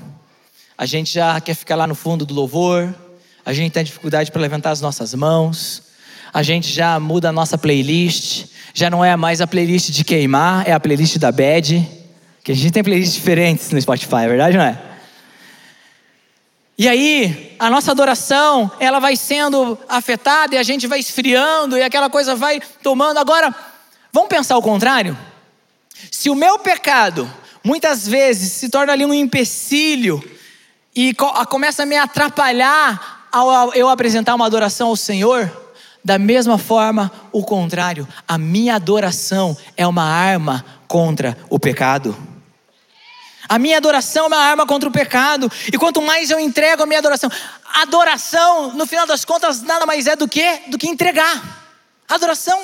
A 0.76 0.84
gente 0.84 1.14
já 1.14 1.40
quer 1.40 1.54
ficar 1.54 1.76
lá 1.76 1.86
no 1.86 1.94
fundo 1.94 2.26
do 2.26 2.34
louvor. 2.34 2.92
A 3.46 3.52
gente 3.52 3.72
tem 3.72 3.84
dificuldade 3.84 4.32
para 4.32 4.40
levantar 4.40 4.72
as 4.72 4.80
nossas 4.80 5.14
mãos. 5.14 5.82
A 6.32 6.42
gente 6.42 6.72
já 6.72 6.98
muda 6.98 7.28
a 7.28 7.32
nossa 7.32 7.56
playlist. 7.56 8.46
Já 8.74 8.90
não 8.90 9.04
é 9.04 9.14
mais 9.14 9.40
a 9.40 9.46
playlist 9.46 9.90
de 9.90 10.02
queimar, 10.02 10.68
é 10.68 10.72
a 10.72 10.80
playlist 10.80 11.18
da 11.18 11.30
bad. 11.30 12.01
Que 12.42 12.52
a 12.52 12.54
gente 12.54 12.72
tem 12.72 12.82
playlists 12.82 13.14
diferentes 13.14 13.70
no 13.70 13.80
Spotify, 13.80 14.24
é 14.24 14.28
verdade 14.28 14.56
não 14.56 14.64
é? 14.64 14.78
E 16.76 16.88
aí, 16.88 17.54
a 17.58 17.70
nossa 17.70 17.92
adoração, 17.92 18.70
ela 18.80 18.98
vai 18.98 19.14
sendo 19.14 19.78
afetada 19.88 20.54
e 20.54 20.58
a 20.58 20.62
gente 20.62 20.86
vai 20.86 20.98
esfriando 20.98 21.76
e 21.76 21.82
aquela 21.82 22.10
coisa 22.10 22.34
vai 22.34 22.60
tomando. 22.82 23.18
Agora, 23.18 23.54
vamos 24.12 24.28
pensar 24.28 24.56
o 24.56 24.62
contrário? 24.62 25.16
Se 26.10 26.28
o 26.28 26.34
meu 26.34 26.58
pecado, 26.58 27.30
muitas 27.62 28.08
vezes, 28.08 28.52
se 28.52 28.68
torna 28.68 28.92
ali 28.92 29.04
um 29.04 29.14
empecilho 29.14 30.20
e 30.96 31.14
começa 31.48 31.84
a 31.84 31.86
me 31.86 31.96
atrapalhar 31.96 33.28
ao 33.30 33.72
eu 33.74 33.88
apresentar 33.88 34.34
uma 34.34 34.46
adoração 34.46 34.88
ao 34.88 34.96
Senhor, 34.96 35.50
da 36.04 36.18
mesma 36.18 36.58
forma, 36.58 37.12
o 37.30 37.44
contrário, 37.44 38.08
a 38.26 38.36
minha 38.36 38.74
adoração 38.74 39.56
é 39.76 39.86
uma 39.86 40.02
arma 40.02 40.64
contra 40.88 41.36
o 41.48 41.60
pecado. 41.60 42.16
A 43.52 43.58
minha 43.58 43.76
adoração 43.76 44.24
é 44.24 44.28
uma 44.28 44.38
arma 44.38 44.66
contra 44.66 44.88
o 44.88 44.92
pecado. 44.92 45.52
E 45.70 45.76
quanto 45.76 46.00
mais 46.00 46.30
eu 46.30 46.40
entrego 46.40 46.84
a 46.84 46.86
minha 46.86 46.98
adoração, 46.98 47.30
adoração, 47.82 48.72
no 48.72 48.86
final 48.86 49.06
das 49.06 49.26
contas, 49.26 49.60
nada 49.60 49.84
mais 49.84 50.06
é 50.06 50.16
do 50.16 50.26
que 50.26 50.62
do 50.68 50.78
que 50.78 50.88
entregar. 50.88 51.68
Adoração, 52.08 52.58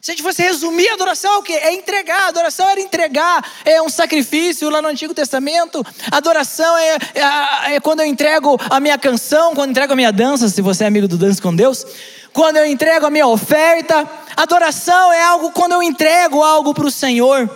se 0.00 0.10
a 0.10 0.14
gente 0.14 0.22
fosse 0.24 0.42
resumir 0.42 0.88
adoração, 0.88 1.34
é 1.34 1.38
o 1.38 1.42
que? 1.44 1.52
É 1.52 1.72
entregar. 1.72 2.26
Adoração 2.26 2.68
era 2.68 2.80
entregar. 2.80 3.48
É 3.64 3.80
um 3.80 3.88
sacrifício 3.88 4.68
lá 4.68 4.82
no 4.82 4.88
Antigo 4.88 5.14
Testamento. 5.14 5.86
Adoração 6.10 6.76
é, 6.76 6.96
é, 7.14 7.74
é 7.76 7.80
quando 7.80 8.00
eu 8.00 8.06
entrego 8.06 8.58
a 8.68 8.80
minha 8.80 8.98
canção, 8.98 9.54
quando 9.54 9.68
eu 9.68 9.70
entrego 9.70 9.92
a 9.92 9.96
minha 9.96 10.10
dança, 10.10 10.48
se 10.48 10.60
você 10.60 10.82
é 10.82 10.88
amigo 10.88 11.06
do 11.06 11.16
Dança 11.16 11.40
com 11.40 11.54
Deus. 11.54 11.86
Quando 12.32 12.56
eu 12.56 12.66
entrego 12.66 13.06
a 13.06 13.10
minha 13.10 13.28
oferta. 13.28 14.10
Adoração 14.36 15.12
é 15.12 15.22
algo 15.22 15.52
quando 15.52 15.70
eu 15.70 15.82
entrego 15.84 16.42
algo 16.42 16.74
para 16.74 16.86
o 16.86 16.90
Senhor. 16.90 17.48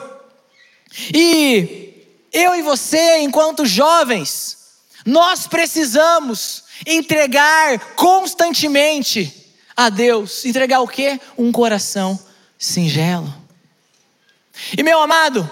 E 1.12 1.86
eu 2.37 2.55
e 2.55 2.62
você, 2.62 3.18
enquanto 3.18 3.64
jovens, 3.64 4.59
nós 5.07 5.46
precisamos 5.46 6.64
entregar 6.87 7.79
constantemente 7.94 9.55
a 9.75 9.88
Deus. 9.88 10.44
Entregar 10.44 10.81
o 10.81 10.88
quê? 10.88 11.18
Um 11.38 11.51
coração 11.51 12.18
singelo. 12.59 13.33
E 14.77 14.83
meu 14.83 15.01
amado, 15.01 15.49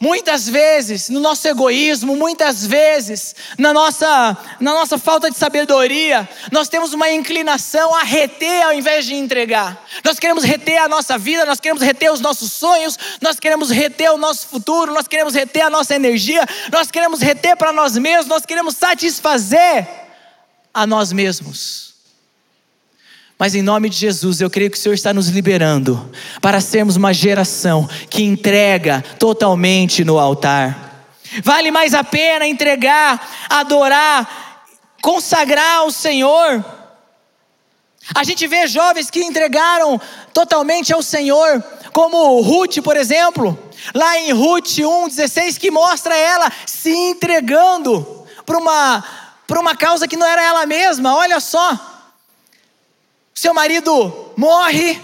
Muitas 0.00 0.48
vezes, 0.48 1.08
no 1.08 1.18
nosso 1.18 1.48
egoísmo, 1.48 2.14
muitas 2.14 2.64
vezes, 2.64 3.34
na 3.58 3.72
nossa, 3.72 4.36
na 4.60 4.72
nossa 4.72 4.96
falta 4.96 5.28
de 5.28 5.36
sabedoria, 5.36 6.28
nós 6.52 6.68
temos 6.68 6.92
uma 6.92 7.10
inclinação 7.10 7.92
a 7.92 8.04
reter 8.04 8.62
ao 8.62 8.72
invés 8.72 9.06
de 9.06 9.16
entregar. 9.16 9.84
Nós 10.04 10.20
queremos 10.20 10.44
reter 10.44 10.78
a 10.78 10.88
nossa 10.88 11.18
vida, 11.18 11.44
nós 11.44 11.58
queremos 11.58 11.82
reter 11.82 12.12
os 12.12 12.20
nossos 12.20 12.52
sonhos, 12.52 12.96
nós 13.20 13.40
queremos 13.40 13.70
reter 13.70 14.12
o 14.12 14.16
nosso 14.16 14.46
futuro, 14.46 14.94
nós 14.94 15.08
queremos 15.08 15.34
reter 15.34 15.62
a 15.62 15.70
nossa 15.70 15.96
energia, 15.96 16.46
nós 16.70 16.92
queremos 16.92 17.20
reter 17.20 17.56
para 17.56 17.72
nós 17.72 17.96
mesmos, 17.98 18.26
nós 18.26 18.46
queremos 18.46 18.76
satisfazer 18.76 19.84
a 20.72 20.86
nós 20.86 21.12
mesmos. 21.12 21.87
Mas 23.38 23.54
em 23.54 23.62
nome 23.62 23.88
de 23.88 23.96
Jesus, 23.96 24.40
eu 24.40 24.50
creio 24.50 24.68
que 24.68 24.76
o 24.76 24.80
Senhor 24.80 24.94
está 24.94 25.14
nos 25.14 25.28
liberando 25.28 26.10
para 26.42 26.60
sermos 26.60 26.96
uma 26.96 27.14
geração 27.14 27.88
que 28.10 28.24
entrega 28.24 29.04
totalmente 29.16 30.04
no 30.04 30.18
altar. 30.18 31.06
Vale 31.44 31.70
mais 31.70 31.94
a 31.94 32.02
pena 32.02 32.48
entregar, 32.48 33.46
adorar, 33.48 34.64
consagrar 35.00 35.76
ao 35.76 35.92
Senhor. 35.92 36.64
A 38.12 38.24
gente 38.24 38.44
vê 38.48 38.66
jovens 38.66 39.08
que 39.08 39.22
entregaram 39.22 40.00
totalmente 40.34 40.92
ao 40.92 41.02
Senhor, 41.02 41.62
como 41.92 42.40
Ruth, 42.40 42.78
por 42.82 42.96
exemplo, 42.96 43.56
lá 43.94 44.18
em 44.18 44.32
Ruth 44.32 44.78
1,16, 44.78 45.58
que 45.58 45.70
mostra 45.70 46.16
ela 46.16 46.50
se 46.66 46.90
entregando 46.90 48.26
para 48.44 48.58
uma, 48.58 49.04
uma 49.48 49.76
causa 49.76 50.08
que 50.08 50.16
não 50.16 50.26
era 50.26 50.42
ela 50.42 50.66
mesma, 50.66 51.14
olha 51.14 51.38
só 51.38 51.97
seu 53.38 53.54
marido 53.54 54.32
morre, 54.36 55.00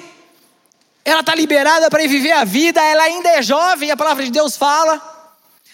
ela 1.04 1.20
está 1.20 1.34
liberada 1.36 1.88
para 1.88 2.04
viver 2.08 2.32
a 2.32 2.44
vida, 2.44 2.82
ela 2.82 3.04
ainda 3.04 3.28
é 3.28 3.42
jovem, 3.42 3.92
a 3.92 3.96
palavra 3.96 4.24
de 4.24 4.30
Deus 4.32 4.56
fala, 4.56 5.00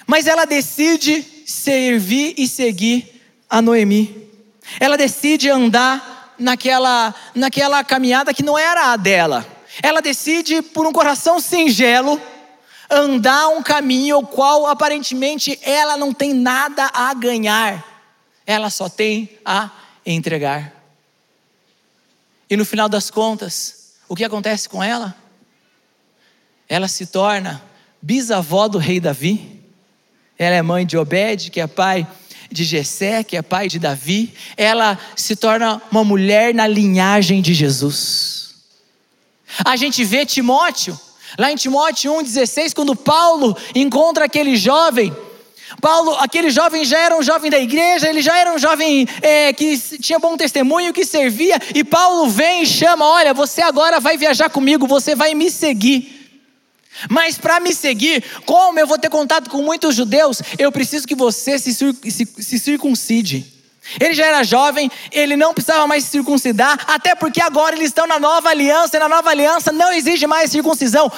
mas 0.07 0.27
ela 0.27 0.45
decide 0.45 1.23
servir 1.47 2.35
e 2.37 2.47
seguir 2.47 3.23
a 3.49 3.63
Noemi. 3.63 4.29
Ela 4.79 4.99
decide 4.99 5.49
andar 5.49 6.35
naquela, 6.39 7.15
naquela 7.35 7.83
caminhada 7.83 8.35
que 8.35 8.43
não 8.43 8.59
era 8.59 8.93
a 8.93 8.97
dela. 8.97 9.47
Ela 9.83 10.03
decide, 10.03 10.61
por 10.61 10.87
um 10.87 10.93
coração 10.93 11.41
singelo, 11.41 12.21
andar 12.91 13.49
um 13.49 13.63
caminho 13.63 14.17
ao 14.17 14.23
qual 14.27 14.67
aparentemente 14.67 15.59
ela 15.63 15.97
não 15.97 16.13
tem 16.13 16.35
nada 16.35 16.91
a 16.93 17.15
ganhar, 17.15 17.83
ela 18.47 18.69
só 18.69 18.89
tem 18.89 19.31
a 19.47 19.71
entregar. 20.05 20.80
E 22.51 22.57
no 22.57 22.65
final 22.65 22.89
das 22.89 23.11
contas, 23.11 23.93
o 24.09 24.17
que 24.17 24.25
acontece 24.25 24.69
com 24.69 24.83
ela? 24.83 25.17
Ela 26.69 26.89
se 26.89 27.07
torna 27.07 27.63
bisavó 28.03 28.67
do 28.67 28.77
rei 28.77 28.99
Davi. 28.99 29.63
Ela 30.37 30.57
é 30.57 30.63
mãe 30.63 30.85
de 30.85 30.99
Obed, 30.99 31.49
que 31.51 31.61
é 31.61 31.69
pai 31.69 32.05
de 32.51 32.65
Jessé, 32.65 33.23
que 33.23 33.37
é 33.37 33.43
pai 33.43 33.69
de 33.69 33.79
Davi. 33.79 34.35
Ela 34.57 34.99
se 35.15 35.37
torna 35.37 35.81
uma 35.93 36.03
mulher 36.03 36.53
na 36.53 36.67
linhagem 36.67 37.41
de 37.41 37.55
Jesus. 37.55 38.57
A 39.65 39.77
gente 39.77 40.03
vê 40.05 40.27
Timóteo, 40.27 40.99
lá 41.39 41.53
em 41.53 41.57
Timóteo 41.57 42.13
1,16, 42.15 42.75
quando 42.75 42.97
Paulo 42.97 43.57
encontra 43.75 44.25
aquele 44.25 44.57
jovem, 44.57 45.15
Paulo, 45.81 46.15
aquele 46.17 46.51
jovem 46.51 46.85
já 46.85 46.99
era 46.99 47.17
um 47.17 47.23
jovem 47.23 47.51
da 47.51 47.59
igreja, 47.59 48.09
ele 48.09 48.21
já 48.21 48.37
era 48.37 48.53
um 48.53 48.59
jovem 48.59 49.09
é, 49.23 49.53
que 49.53 49.79
tinha 49.99 50.19
bom 50.19 50.37
testemunho, 50.37 50.93
que 50.93 51.05
servia, 51.05 51.59
e 51.75 51.83
Paulo 51.83 52.29
vem 52.29 52.63
e 52.63 52.67
chama: 52.67 53.07
Olha, 53.07 53.33
você 53.33 53.63
agora 53.63 53.99
vai 53.99 54.17
viajar 54.17 54.51
comigo, 54.51 54.87
você 54.87 55.15
vai 55.15 55.35
me 55.35 55.51
seguir. 55.51 56.19
Mas 57.09 57.39
para 57.39 57.61
me 57.61 57.75
seguir, 57.75 58.23
como 58.45 58.79
eu 58.79 58.87
vou 58.87 58.99
ter 58.99 59.09
contato 59.09 59.49
com 59.49 59.63
muitos 59.63 59.95
judeus, 59.95 60.43
eu 60.59 60.71
preciso 60.71 61.07
que 61.07 61.15
você 61.15 61.59
se, 61.59 61.73
se, 61.73 62.27
se 62.27 62.59
circuncide. 62.59 63.61
Ele 63.99 64.13
já 64.13 64.27
era 64.27 64.45
jovem, 64.45 64.91
ele 65.11 65.37
não 65.37 65.55
precisava 65.55 65.87
mais 65.87 66.05
se 66.05 66.11
circuncidar, 66.11 66.79
até 66.87 67.15
porque 67.15 67.41
agora 67.41 67.75
eles 67.75 67.89
estão 67.89 68.07
na 68.07 68.21
nova 68.21 68.51
aliança, 68.51 68.97
e 68.97 69.01
na 69.01 69.09
nova 69.09 69.31
aliança 69.31 69.73
não 69.73 69.93
exige 69.93 70.27
mais 70.27 70.51
circuncisão. 70.51 71.11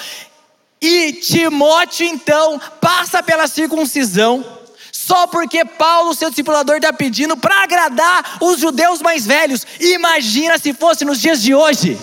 E 0.83 1.13
Timóteo, 1.13 2.05
então, 2.05 2.61
passa 2.81 3.23
pela 3.23 3.47
circuncisão, 3.47 4.45
só 4.91 5.29
porque 5.29 5.65
Paulo, 5.65 6.13
seu 6.13 6.29
discipulador, 6.29 6.77
está 6.77 6.93
pedindo 6.93 7.37
para 7.37 7.63
agradar 7.63 8.39
os 8.41 8.59
judeus 8.59 9.01
mais 9.01 9.25
velhos. 9.25 9.65
Imagina 9.79 10.59
se 10.59 10.75
fosse 10.75 11.05
nos 11.05 11.21
dias 11.21 11.41
de 11.41 11.55
hoje. 11.55 11.97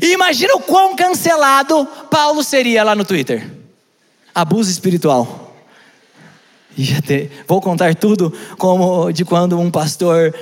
Imagina 0.00 0.54
o 0.54 0.60
quão 0.60 0.96
cancelado 0.96 1.86
Paulo 2.10 2.42
seria 2.42 2.82
lá 2.82 2.94
no 2.94 3.04
Twitter. 3.04 3.50
Abuso 4.34 4.70
espiritual. 4.70 5.54
Vou 7.46 7.60
contar 7.60 7.94
tudo 7.94 8.32
como 8.56 9.12
de 9.12 9.26
quando 9.26 9.58
um 9.58 9.70
pastor 9.70 10.34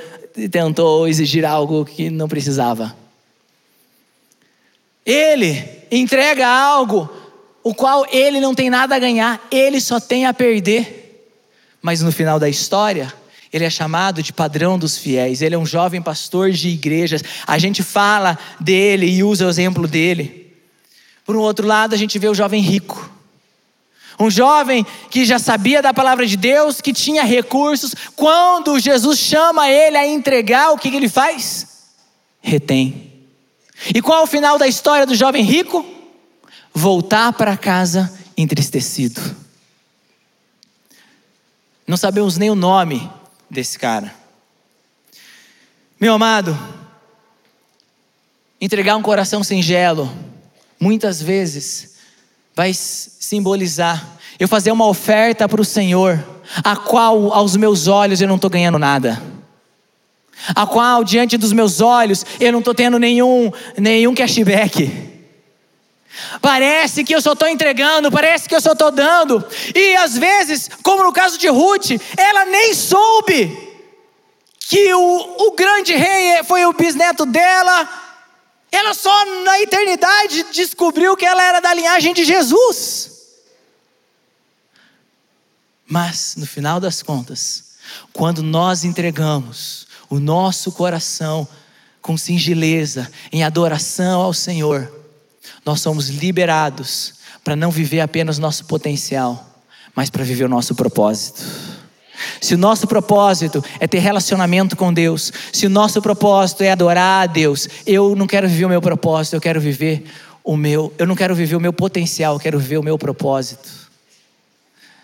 tentou 0.49 1.09
exigir 1.09 1.43
algo 1.43 1.83
que 1.83 2.09
não 2.09 2.29
precisava. 2.29 3.00
Ele 5.05 5.63
entrega 5.91 6.47
algo 6.47 7.09
o 7.63 7.73
qual 7.73 8.05
ele 8.11 8.39
não 8.39 8.55
tem 8.55 8.69
nada 8.69 8.95
a 8.95 8.99
ganhar, 8.99 9.45
ele 9.51 9.79
só 9.79 9.99
tem 9.99 10.25
a 10.25 10.33
perder. 10.33 11.29
Mas 11.81 12.01
no 12.01 12.11
final 12.11 12.39
da 12.39 12.49
história, 12.49 13.13
ele 13.51 13.65
é 13.65 13.69
chamado 13.69 14.23
de 14.23 14.31
padrão 14.31 14.79
dos 14.79 14.97
fiéis, 14.97 15.41
ele 15.41 15.55
é 15.55 15.57
um 15.57 15.65
jovem 15.65 16.01
pastor 16.01 16.51
de 16.51 16.69
igrejas. 16.69 17.23
A 17.45 17.57
gente 17.57 17.83
fala 17.83 18.37
dele 18.59 19.07
e 19.07 19.23
usa 19.23 19.45
o 19.45 19.49
exemplo 19.49 19.87
dele. 19.87 20.53
Por 21.25 21.35
um 21.35 21.41
outro 21.41 21.67
lado, 21.67 21.93
a 21.93 21.97
gente 21.97 22.17
vê 22.17 22.27
o 22.27 22.35
jovem 22.35 22.61
rico. 22.61 23.09
Um 24.19 24.29
jovem 24.29 24.85
que 25.09 25.25
já 25.25 25.39
sabia 25.39 25.81
da 25.81 25.93
palavra 25.93 26.27
de 26.27 26.37
Deus, 26.37 26.79
que 26.79 26.93
tinha 26.93 27.23
recursos. 27.23 27.95
Quando 28.15 28.79
Jesus 28.79 29.17
chama 29.17 29.69
ele 29.69 29.97
a 29.97 30.07
entregar, 30.07 30.71
o 30.71 30.77
que 30.77 30.95
ele 30.95 31.09
faz? 31.09 31.67
Retém. 32.39 33.10
E 33.93 34.01
qual 34.01 34.21
é 34.21 34.23
o 34.23 34.27
final 34.27 34.57
da 34.57 34.67
história 34.67 35.05
do 35.05 35.15
jovem 35.15 35.43
rico? 35.43 35.85
Voltar 36.73 37.33
para 37.33 37.57
casa 37.57 38.11
entristecido. 38.37 39.19
Não 41.85 41.97
sabemos 41.97 42.37
nem 42.37 42.49
o 42.49 42.55
nome 42.55 43.09
desse 43.49 43.77
cara. 43.77 44.13
Meu 45.99 46.13
amado, 46.13 46.57
entregar 48.61 48.95
um 48.95 49.01
coração 49.01 49.43
singelo, 49.43 50.09
muitas 50.79 51.21
vezes, 51.21 51.95
vai 52.55 52.73
simbolizar 52.73 54.17
eu 54.39 54.47
fazer 54.47 54.71
uma 54.71 54.87
oferta 54.87 55.47
para 55.49 55.61
o 55.61 55.65
Senhor, 55.65 56.25
a 56.63 56.75
qual 56.75 57.33
aos 57.33 57.57
meus 57.57 57.87
olhos 57.87 58.21
eu 58.21 58.27
não 58.27 58.37
estou 58.37 58.49
ganhando 58.49 58.79
nada 58.79 59.21
a 60.55 60.65
qual 60.65 61.03
diante 61.03 61.37
dos 61.37 61.53
meus 61.53 61.81
olhos 61.81 62.25
eu 62.39 62.51
não 62.51 62.59
estou 62.59 62.73
tendo 62.73 62.97
nenhum, 62.97 63.51
nenhum 63.77 64.13
cashback. 64.13 65.11
Parece 66.41 67.03
que 67.03 67.15
eu 67.15 67.21
só 67.21 67.33
estou 67.33 67.47
entregando, 67.47 68.11
parece 68.11 68.47
que 68.47 68.55
eu 68.55 68.61
só 68.61 68.73
estou 68.73 68.91
dando, 68.91 69.43
e 69.73 69.95
às 69.95 70.17
vezes, 70.17 70.69
como 70.83 71.03
no 71.03 71.13
caso 71.13 71.37
de 71.37 71.47
Ruth, 71.47 71.91
ela 72.17 72.45
nem 72.45 72.73
soube 72.73 73.69
que 74.59 74.93
o, 74.93 75.47
o 75.47 75.51
grande 75.51 75.95
rei 75.95 76.43
foi 76.43 76.65
o 76.65 76.73
bisneto 76.73 77.25
dela, 77.25 77.89
ela 78.71 78.93
só 78.93 79.25
na 79.43 79.59
eternidade 79.61 80.45
descobriu 80.51 81.15
que 81.17 81.25
ela 81.25 81.43
era 81.43 81.59
da 81.59 81.73
linhagem 81.73 82.13
de 82.13 82.23
Jesus. 82.23 83.11
Mas, 85.85 86.35
no 86.37 86.45
final 86.45 86.79
das 86.79 87.03
contas, 87.03 87.71
quando 88.13 88.41
nós 88.41 88.85
entregamos 88.85 89.87
o 90.11 90.19
nosso 90.19 90.73
coração 90.73 91.47
com 92.01 92.17
singeleza, 92.17 93.09
em 93.31 93.43
adoração 93.43 94.21
ao 94.21 94.33
Senhor, 94.33 94.91
nós 95.65 95.79
somos 95.79 96.09
liberados 96.09 97.13
para 97.45 97.55
não 97.55 97.71
viver 97.71 98.01
apenas 98.01 98.37
nosso 98.37 98.65
potencial, 98.65 99.63
mas 99.95 100.09
para 100.09 100.25
viver 100.25 100.43
o 100.43 100.49
nosso 100.49 100.75
propósito. 100.75 101.41
Se 102.41 102.53
o 102.53 102.57
nosso 102.57 102.87
propósito 102.87 103.63
é 103.79 103.87
ter 103.87 103.99
relacionamento 103.99 104.75
com 104.75 104.93
Deus, 104.93 105.31
se 105.53 105.65
o 105.65 105.69
nosso 105.69 106.01
propósito 106.01 106.61
é 106.61 106.71
adorar 106.71 107.23
a 107.23 107.25
Deus, 107.25 107.69
eu 107.85 108.13
não 108.13 108.27
quero 108.27 108.49
viver 108.49 108.65
o 108.65 108.69
meu 108.69 108.81
propósito, 108.81 109.35
eu 109.37 109.41
quero 109.41 109.61
viver 109.61 110.03
o 110.43 110.57
meu, 110.57 110.93
eu 110.97 111.07
não 111.07 111.15
quero 111.15 111.33
viver 111.33 111.55
o 111.55 111.59
meu 111.59 111.71
potencial, 111.71 112.33
eu 112.33 112.39
quero 112.39 112.59
viver 112.59 112.77
o 112.77 112.83
meu 112.83 112.97
propósito. 112.97 113.69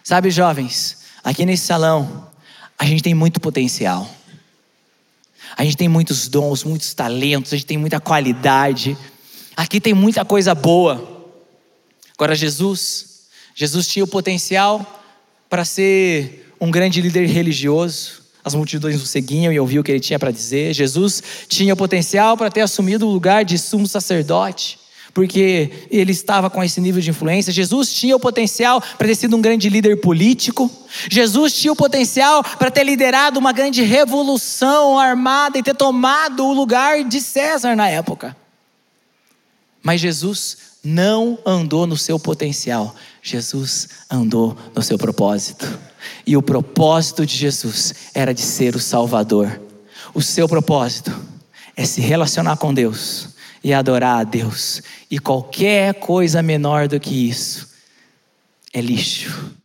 Sabe, 0.04 0.30
jovens, 0.30 0.98
aqui 1.24 1.46
nesse 1.46 1.66
salão, 1.66 2.28
a 2.78 2.86
gente 2.86 3.02
tem 3.02 3.14
muito 3.14 3.40
potencial. 3.40 4.17
A 5.58 5.64
gente 5.64 5.76
tem 5.76 5.88
muitos 5.88 6.28
dons, 6.28 6.64
muitos 6.64 6.94
talentos, 6.94 7.52
a 7.52 7.56
gente 7.56 7.66
tem 7.66 7.78
muita 7.78 8.00
qualidade. 8.00 8.96
Aqui 9.56 9.82
tem 9.82 9.94
muita 9.94 10.24
coisa 10.24 10.54
boa. 10.54 11.34
Agora, 12.14 12.36
Jesus, 12.36 13.26
Jesus 13.56 13.88
tinha 13.88 14.06
o 14.06 14.08
potencial 14.08 15.04
para 15.50 15.66
ser 15.66 16.54
um 16.62 16.70
grande 16.70 17.02
líder 17.02 17.26
religioso. 17.26 18.22
As 18.44 18.54
multidões 18.54 19.02
o 19.02 19.06
seguiam 19.08 19.52
e 19.52 19.60
ouviam 19.60 19.82
o 19.82 19.84
que 19.84 19.92
ele 19.92 20.00
tinha 20.00 20.20
para 20.20 20.32
dizer. 20.32 20.74
Jesus 20.74 21.24
tinha 21.48 21.74
o 21.74 21.78
potencial 21.78 22.38
para 22.38 22.52
ter 22.52 22.62
assumido 22.62 23.08
o 23.08 23.12
lugar 23.12 23.44
de 23.44 23.58
sumo 23.58 23.88
sacerdote 23.88 24.80
porque 25.18 25.72
ele 25.90 26.12
estava 26.12 26.48
com 26.48 26.64
esse 26.64 26.80
nível 26.80 27.02
de 27.02 27.10
influência. 27.10 27.52
Jesus 27.52 27.92
tinha 27.92 28.16
o 28.16 28.20
potencial 28.20 28.80
para 28.80 29.08
ter 29.08 29.16
sido 29.16 29.36
um 29.36 29.42
grande 29.42 29.68
líder 29.68 30.00
político. 30.00 30.70
Jesus 31.10 31.54
tinha 31.54 31.74
o 31.74 31.76
potencial 31.76 32.44
para 32.44 32.70
ter 32.70 32.84
liderado 32.84 33.40
uma 33.40 33.52
grande 33.52 33.82
revolução 33.82 35.00
armada 35.00 35.58
e 35.58 35.64
ter 35.64 35.74
tomado 35.74 36.46
o 36.46 36.54
lugar 36.54 37.04
de 37.04 37.20
César 37.20 37.76
na 37.76 37.90
época. 37.90 38.38
Mas 39.82 40.02
Jesus 40.02 40.58
não 40.84 41.40
andou 41.44 41.88
no 41.88 41.98
seu 41.98 42.20
potencial, 42.20 42.96
Jesus 43.20 43.90
andou 44.08 44.56
no 44.76 44.84
seu 44.84 45.00
propósito. 45.00 45.80
E 46.28 46.38
o 46.38 46.44
propósito 46.44 47.26
de 47.26 47.36
Jesus 47.36 47.92
era 48.14 48.36
de 48.36 48.42
ser 48.42 48.76
o 48.76 48.80
Salvador. 48.80 49.60
O 50.14 50.22
seu 50.22 50.48
propósito 50.48 51.12
é 51.76 51.86
se 51.86 52.02
relacionar 52.02 52.58
com 52.58 52.72
Deus 52.72 53.36
e 53.64 53.74
adorar 53.74 54.20
a 54.20 54.24
Deus. 54.24 54.82
E 55.10 55.20
qualquer 55.20 55.96
coisa 55.96 56.42
menor 56.42 56.88
do 56.88 57.00
que 57.00 57.30
isso 57.30 57.70
é 58.74 58.82
lixo. 58.82 59.57